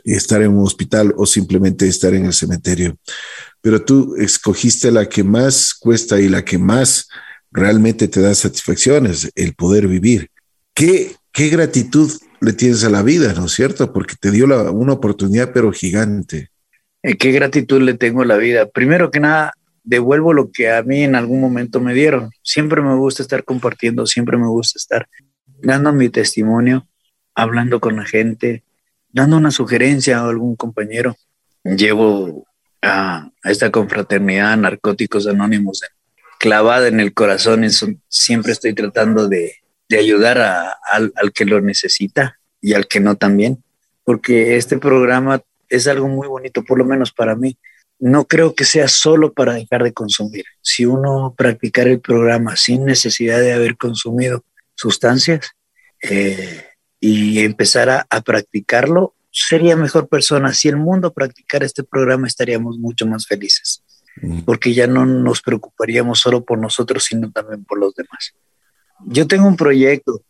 estar 0.05 0.40
en 0.42 0.53
un 0.53 0.64
hospital 0.64 1.12
o 1.16 1.27
simplemente 1.27 1.87
estar 1.88 2.14
en 2.14 2.25
el 2.25 2.33
cementerio. 2.33 2.96
Pero 3.61 3.85
tú 3.85 4.14
escogiste 4.16 4.90
la 4.90 5.09
que 5.09 5.25
más 5.25 5.75
cuesta 5.75 6.20
y 6.20 6.29
la 6.29 6.44
que 6.44 6.57
más 6.57 7.09
realmente 7.51 8.07
te 8.07 8.20
da 8.20 8.35
satisfacciones, 8.35 9.31
el 9.35 9.55
poder 9.55 9.88
vivir. 9.88 10.31
¿Qué, 10.73 11.16
qué 11.33 11.49
gratitud 11.49 12.11
le 12.40 12.53
tienes 12.53 12.85
a 12.85 12.90
la 12.90 13.03
vida, 13.03 13.35
¿no 13.35 13.46
es 13.46 13.53
cierto? 13.53 13.92
Porque 13.92 14.14
te 14.18 14.31
dio 14.31 14.46
una 14.73 14.92
oportunidad, 14.92 15.53
pero 15.53 15.73
gigante. 15.73 16.51
Eh, 17.02 17.16
¿Qué 17.16 17.32
gratitud 17.32 17.80
le 17.80 17.94
tengo 17.94 18.22
a 18.22 18.26
la 18.26 18.36
vida? 18.36 18.66
Primero 18.66 19.10
que 19.10 19.20
nada, 19.20 19.54
devuelvo 19.84 20.32
lo 20.32 20.50
que 20.52 20.70
a 20.70 20.82
mí 20.82 21.02
en 21.02 21.14
algún 21.14 21.40
momento 21.40 21.80
me 21.80 21.94
dieron. 21.94 22.30
Siempre 22.42 22.82
me 22.82 22.94
gusta 22.96 23.22
estar 23.22 23.44
compartiendo, 23.44 24.06
siempre 24.06 24.36
me 24.36 24.46
gusta 24.46 24.78
estar 24.78 25.08
dando 25.62 25.92
mi 25.92 26.08
testimonio, 26.08 26.86
hablando 27.34 27.80
con 27.80 27.96
la 27.96 28.04
gente, 28.04 28.64
dando 29.10 29.36
una 29.36 29.50
sugerencia 29.50 30.18
a 30.18 30.28
algún 30.28 30.56
compañero. 30.56 31.16
Llevo 31.64 32.46
a, 32.82 33.30
esta 33.44 33.70
confraternidad 33.70 34.56
Narcóticos 34.56 35.26
Anónimos 35.26 35.82
clavada 36.38 36.88
en 36.88 37.00
el 37.00 37.12
corazón. 37.14 37.64
Eso, 37.64 37.88
siempre 38.08 38.52
estoy 38.52 38.74
tratando 38.74 39.28
de, 39.28 39.54
de 39.88 39.98
ayudar 39.98 40.38
al, 40.38 41.12
al 41.16 41.32
que 41.32 41.44
lo 41.44 41.60
necesita 41.60 42.38
y 42.60 42.74
al 42.74 42.86
que 42.86 43.00
no 43.00 43.16
también, 43.16 43.62
porque 44.04 44.56
este 44.56 44.78
programa 44.78 45.42
es 45.70 45.87
algo 45.87 46.09
muy 46.09 46.28
bonito, 46.28 46.62
por 46.64 46.78
lo 46.78 46.85
menos 46.85 47.12
para 47.12 47.35
mí. 47.35 47.56
No 47.98 48.24
creo 48.24 48.54
que 48.54 48.64
sea 48.64 48.88
solo 48.88 49.33
para 49.33 49.54
dejar 49.54 49.85
de 49.85 49.92
consumir. 49.92 50.44
Si 50.61 50.85
uno 50.85 51.35
practicar 51.37 51.87
el 51.87 52.00
programa 52.00 52.56
sin 52.56 52.85
necesidad 52.85 53.40
de 53.40 53.52
haber 53.52 53.76
consumido 53.76 54.44
sustancias 54.74 55.52
eh, 56.02 56.64
y 56.98 57.40
empezar 57.40 57.88
a, 57.88 58.06
a, 58.11 58.20
practicarlo, 58.22 59.14
sería 59.30 59.76
mejor 59.76 60.09
persona. 60.09 60.52
Si 60.52 60.68
el 60.68 60.76
mundo 60.76 61.12
practicara 61.12 61.64
este 61.64 61.85
programa, 61.85 62.26
estaríamos 62.26 62.78
mucho 62.78 63.06
más 63.06 63.26
felices, 63.26 63.85
mm. 64.22 64.40
porque 64.40 64.74
ya 64.74 64.87
no 64.87 65.06
nos 65.06 65.42
preocuparíamos 65.42 66.18
solo 66.18 66.44
por 66.44 66.59
nosotros, 66.59 67.04
sino 67.04 67.30
también 67.30 67.64
por 67.64 67.78
los 67.78 67.94
demás. 67.94 68.35
Yo 69.06 69.26
tengo 69.26 69.46
un 69.46 69.56
proyecto 69.56 70.22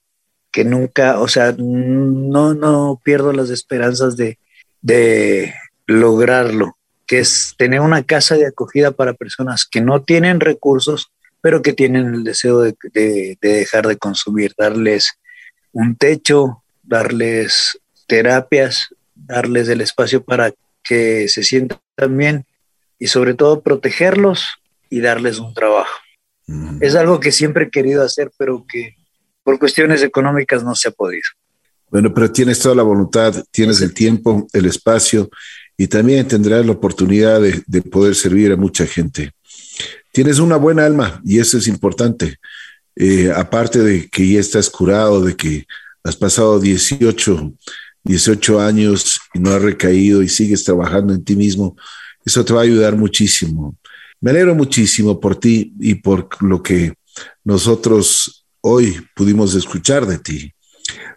que 0.52 0.64
nunca, 0.64 1.20
o 1.20 1.28
sea, 1.28 1.54
no, 1.56 2.54
no 2.54 3.00
pierdo 3.04 3.32
las 3.32 3.50
esperanzas 3.50 4.16
de, 4.16 4.38
de 4.82 5.54
lograrlo, 5.86 6.76
que 7.06 7.18
es 7.18 7.54
tener 7.58 7.80
una 7.80 8.04
casa 8.04 8.36
de 8.36 8.46
acogida 8.46 8.92
para 8.92 9.14
personas 9.14 9.66
que 9.66 9.80
no 9.80 10.02
tienen 10.02 10.40
recursos, 10.40 11.10
pero 11.40 11.62
que 11.62 11.72
tienen 11.72 12.14
el 12.14 12.24
deseo 12.24 12.60
de, 12.60 12.76
de, 12.92 13.38
de 13.40 13.48
dejar 13.48 13.86
de 13.86 13.96
consumir, 13.96 14.52
darles 14.56 15.18
un 15.72 15.96
techo, 15.96 16.62
darles 16.82 17.78
terapias, 18.06 18.94
darles 19.14 19.68
el 19.68 19.80
espacio 19.80 20.22
para 20.22 20.52
que 20.82 21.28
se 21.28 21.42
sientan 21.42 21.78
bien 22.08 22.46
y 22.98 23.06
sobre 23.06 23.34
todo 23.34 23.62
protegerlos 23.62 24.60
y 24.90 25.00
darles 25.00 25.38
un 25.38 25.54
trabajo. 25.54 25.98
Mm. 26.46 26.82
Es 26.82 26.96
algo 26.96 27.20
que 27.20 27.32
siempre 27.32 27.66
he 27.66 27.70
querido 27.70 28.04
hacer, 28.04 28.30
pero 28.36 28.64
que 28.68 28.96
por 29.42 29.58
cuestiones 29.58 30.02
económicas 30.02 30.64
no 30.64 30.74
se 30.74 30.88
ha 30.88 30.90
podido. 30.90 31.22
Bueno, 31.90 32.14
pero 32.14 32.30
tienes 32.30 32.58
toda 32.58 32.74
la 32.74 32.82
voluntad, 32.82 33.44
tienes 33.50 33.80
el 33.80 33.92
tiempo, 33.92 34.46
el 34.52 34.66
espacio 34.66 35.28
y 35.76 35.86
también 35.88 36.28
tendrás 36.28 36.64
la 36.64 36.72
oportunidad 36.72 37.40
de, 37.40 37.62
de, 37.66 37.82
poder 37.82 38.14
servir 38.14 38.52
a 38.52 38.56
mucha 38.56 38.86
gente. 38.86 39.32
Tienes 40.12 40.38
una 40.38 40.56
buena 40.56 40.84
alma 40.84 41.20
y 41.24 41.38
eso 41.38 41.58
es 41.58 41.66
importante. 41.66 42.38
Eh, 42.96 43.32
aparte 43.34 43.78
de 43.78 44.08
que 44.08 44.28
ya 44.28 44.40
estás 44.40 44.68
curado, 44.68 45.24
de 45.24 45.34
que 45.34 45.64
has 46.04 46.16
pasado 46.16 46.60
18, 46.60 47.52
18 48.04 48.60
años 48.60 49.20
y 49.32 49.38
no 49.38 49.50
has 49.50 49.62
recaído 49.62 50.22
y 50.22 50.28
sigues 50.28 50.64
trabajando 50.64 51.14
en 51.14 51.24
ti 51.24 51.36
mismo, 51.36 51.76
eso 52.24 52.44
te 52.44 52.52
va 52.52 52.60
a 52.60 52.64
ayudar 52.64 52.96
muchísimo. 52.96 53.76
Me 54.20 54.30
alegro 54.32 54.54
muchísimo 54.54 55.18
por 55.18 55.36
ti 55.36 55.72
y 55.80 55.94
por 55.94 56.28
lo 56.42 56.62
que 56.62 56.92
nosotros 57.42 58.44
hoy 58.60 59.00
pudimos 59.14 59.54
escuchar 59.54 60.06
de 60.06 60.18
ti. 60.18 60.52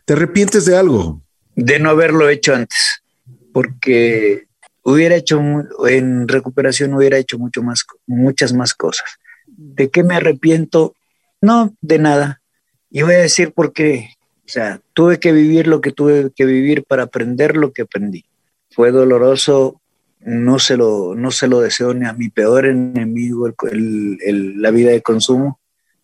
¿Te 0.05 0.13
arrepientes 0.13 0.65
de 0.65 0.77
algo? 0.77 1.21
De 1.55 1.79
no 1.79 1.89
haberlo 1.89 2.29
hecho 2.29 2.55
antes, 2.55 3.03
porque 3.51 4.47
hubiera 4.83 5.15
hecho, 5.15 5.39
en 5.87 6.27
recuperación 6.27 6.93
hubiera 6.93 7.17
hecho 7.17 7.37
mucho 7.37 7.63
más, 7.63 7.85
muchas 8.07 8.53
más 8.53 8.73
cosas. 8.73 9.09
¿De 9.47 9.89
qué 9.89 10.03
me 10.03 10.15
arrepiento? 10.15 10.95
No, 11.41 11.75
de 11.81 11.99
nada. 11.99 12.41
Y 12.89 13.01
voy 13.03 13.15
a 13.15 13.19
decir 13.19 13.53
por 13.53 13.73
qué. 13.73 14.09
O 14.45 14.49
sea, 14.49 14.81
tuve 14.93 15.19
que 15.19 15.31
vivir 15.31 15.67
lo 15.67 15.81
que 15.81 15.91
tuve 15.91 16.31
que 16.35 16.45
vivir 16.45 16.83
para 16.83 17.03
aprender 17.03 17.55
lo 17.55 17.71
que 17.71 17.83
aprendí. 17.83 18.25
Fue 18.71 18.91
doloroso, 18.91 19.81
no 20.19 20.59
se 20.59 20.77
lo, 20.77 21.15
no 21.15 21.31
se 21.31 21.47
lo 21.47 21.61
deseo 21.61 21.93
ni 21.93 22.05
a 22.05 22.13
mi 22.13 22.29
peor 22.29 22.65
enemigo, 22.65 23.51
la 23.71 24.71
vida 24.71 24.91
de 24.91 25.01
consumo, 25.01 25.59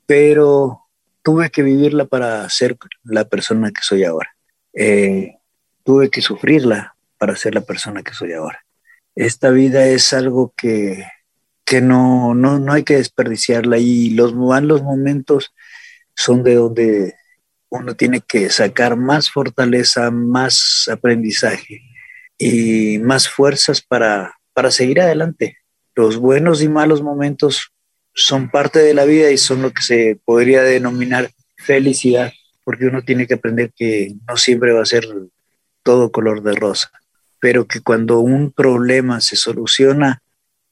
pero 0.05 0.81
tuve 1.23 1.49
que 1.49 1.63
vivirla 1.63 2.05
para 2.05 2.49
ser 2.49 2.77
la 3.03 3.25
persona 3.25 3.71
que 3.71 3.81
soy 3.81 4.03
ahora. 4.03 4.35
Eh, 4.73 5.35
tuve 5.83 6.09
que 6.09 6.21
sufrirla 6.21 6.95
para 7.17 7.35
ser 7.35 7.55
la 7.55 7.61
persona 7.61 8.03
que 8.03 8.13
soy 8.13 8.33
ahora. 8.33 8.65
Esta 9.15 9.49
vida 9.49 9.85
es 9.87 10.13
algo 10.13 10.53
que, 10.55 11.05
que 11.65 11.81
no, 11.81 12.33
no, 12.33 12.59
no 12.59 12.73
hay 12.73 12.83
que 12.83 12.97
desperdiciarla 12.97 13.77
y 13.77 14.11
los 14.11 14.33
malos 14.33 14.81
momentos 14.81 15.53
son 16.15 16.43
de 16.43 16.55
donde 16.55 17.15
uno 17.69 17.95
tiene 17.95 18.21
que 18.21 18.49
sacar 18.49 18.95
más 18.95 19.29
fortaleza, 19.29 20.11
más 20.11 20.89
aprendizaje 20.91 21.81
y 22.37 22.99
más 22.99 23.29
fuerzas 23.29 23.81
para, 23.81 24.39
para 24.53 24.71
seguir 24.71 25.01
adelante. 25.01 25.57
Los 25.95 26.17
buenos 26.17 26.61
y 26.61 26.69
malos 26.69 27.01
momentos 27.01 27.73
son 28.19 28.49
parte 28.49 28.79
de 28.79 28.93
la 28.93 29.05
vida 29.05 29.31
y 29.31 29.37
son 29.37 29.61
lo 29.61 29.71
que 29.71 29.81
se 29.81 30.19
podría 30.25 30.61
denominar 30.61 31.31
felicidad, 31.57 32.31
porque 32.63 32.85
uno 32.85 33.01
tiene 33.01 33.27
que 33.27 33.35
aprender 33.35 33.71
que 33.75 34.13
no 34.27 34.37
siempre 34.37 34.73
va 34.73 34.81
a 34.81 34.85
ser 34.85 35.07
todo 35.83 36.11
color 36.11 36.43
de 36.43 36.53
rosa, 36.55 36.91
pero 37.39 37.65
que 37.65 37.81
cuando 37.81 38.19
un 38.19 38.51
problema 38.51 39.21
se 39.21 39.35
soluciona, 39.35 40.21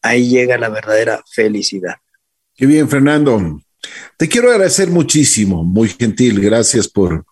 ahí 0.02 0.30
llega 0.30 0.58
la 0.58 0.70
verdadera 0.70 1.24
felicidad. 1.32 1.96
Qué 2.56 2.66
bien, 2.66 2.90
Fernando. 2.90 3.62
Te 4.18 4.28
quiero 4.28 4.52
agradecer 4.52 4.90
muchísimo, 4.90 5.64
muy 5.64 5.90
gentil. 5.90 6.42
Gracias 6.42 6.88
por 6.88 7.26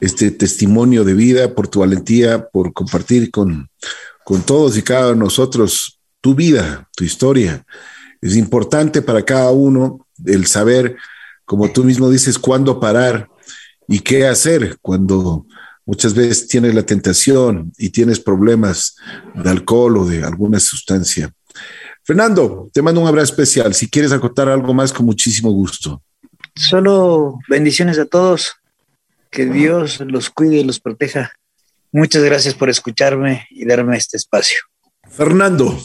este 0.00 0.30
testimonio 0.30 1.04
de 1.04 1.14
vida, 1.14 1.54
por 1.54 1.68
tu 1.68 1.80
valentía, 1.80 2.48
por 2.48 2.72
compartir 2.72 3.30
con, 3.30 3.68
con 4.24 4.42
todos 4.42 4.76
y 4.76 4.82
cada 4.82 5.08
uno 5.08 5.12
de 5.12 5.18
nosotros 5.18 6.00
tu 6.20 6.34
vida, 6.34 6.88
tu 6.96 7.04
historia. 7.04 7.64
Es 8.20 8.36
importante 8.36 9.02
para 9.02 9.24
cada 9.24 9.50
uno 9.50 10.06
el 10.24 10.46
saber, 10.46 10.96
como 11.44 11.70
tú 11.72 11.84
mismo 11.84 12.10
dices, 12.10 12.38
cuándo 12.38 12.78
parar 12.78 13.28
y 13.88 14.00
qué 14.00 14.26
hacer 14.26 14.78
cuando 14.80 15.46
muchas 15.86 16.14
veces 16.14 16.46
tienes 16.46 16.74
la 16.74 16.84
tentación 16.84 17.72
y 17.78 17.90
tienes 17.90 18.20
problemas 18.20 18.96
de 19.34 19.50
alcohol 19.50 19.98
o 19.98 20.04
de 20.04 20.22
alguna 20.22 20.60
sustancia. 20.60 21.32
Fernando, 22.02 22.68
te 22.72 22.82
mando 22.82 23.00
un 23.00 23.08
abrazo 23.08 23.32
especial. 23.32 23.74
Si 23.74 23.88
quieres 23.88 24.12
acotar 24.12 24.48
algo 24.48 24.74
más, 24.74 24.92
con 24.92 25.06
muchísimo 25.06 25.50
gusto. 25.50 26.02
Solo 26.54 27.38
bendiciones 27.48 27.98
a 27.98 28.06
todos. 28.06 28.54
Que 29.30 29.46
Dios 29.46 30.00
los 30.00 30.28
cuide 30.28 30.56
y 30.56 30.64
los 30.64 30.80
proteja. 30.80 31.32
Muchas 31.92 32.22
gracias 32.22 32.54
por 32.54 32.68
escucharme 32.68 33.46
y 33.50 33.64
darme 33.64 33.96
este 33.96 34.16
espacio. 34.16 34.58
Fernando, 35.08 35.76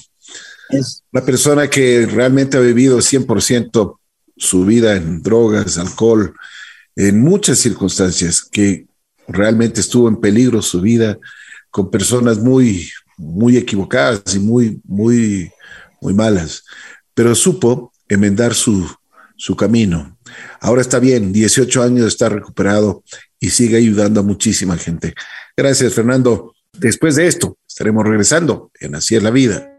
es 0.70 1.03
la 1.11 1.24
persona 1.24 1.70
que 1.70 2.05
realmente 2.05 2.57
ha 2.57 2.61
vivido 2.61 2.99
100% 2.99 3.97
su 4.38 4.66
vida 4.66 4.95
en 4.95 5.22
drogas, 5.22 5.78
alcohol, 5.78 6.34
en 6.95 7.22
muchas 7.22 7.59
circunstancias, 7.59 8.43
que 8.43 8.88
realmente 9.28 9.82
estuvo 9.82 10.07
en 10.07 10.18
peligro 10.18 10.61
su 10.61 10.82
vida 10.82 11.18
con 11.70 11.89
personas 11.89 12.39
muy, 12.39 12.89
muy 13.18 13.57
equivocadas 13.57 14.36
y 14.36 14.39
muy, 14.39 14.82
muy, 14.86 15.51
muy 16.01 16.13
malas, 16.13 16.63
pero 17.13 17.36
supo 17.36 17.91
enmendar 18.07 18.53
su, 18.53 18.89
su 19.36 19.55
camino. 19.55 20.18
Ahora 20.59 20.82
está 20.82 20.99
bien, 20.99 21.34
18 21.34 21.84
años 21.84 22.07
está 22.07 22.30
recuperado 22.30 23.03
y 23.39 23.49
sigue 23.49 23.78
ayudando 23.78 24.20
a 24.20 24.24
muchísima 24.24 24.78
gente. 24.78 25.13
Gracias, 25.55 25.93
Fernando. 25.93 26.53
Después 26.74 27.16
de 27.16 27.28
esto, 27.28 27.57
estaremos 27.68 28.05
regresando 28.05 28.72
en 28.80 28.95
Así 28.95 29.16
es 29.16 29.24
la 29.24 29.32
vida. 29.32 29.74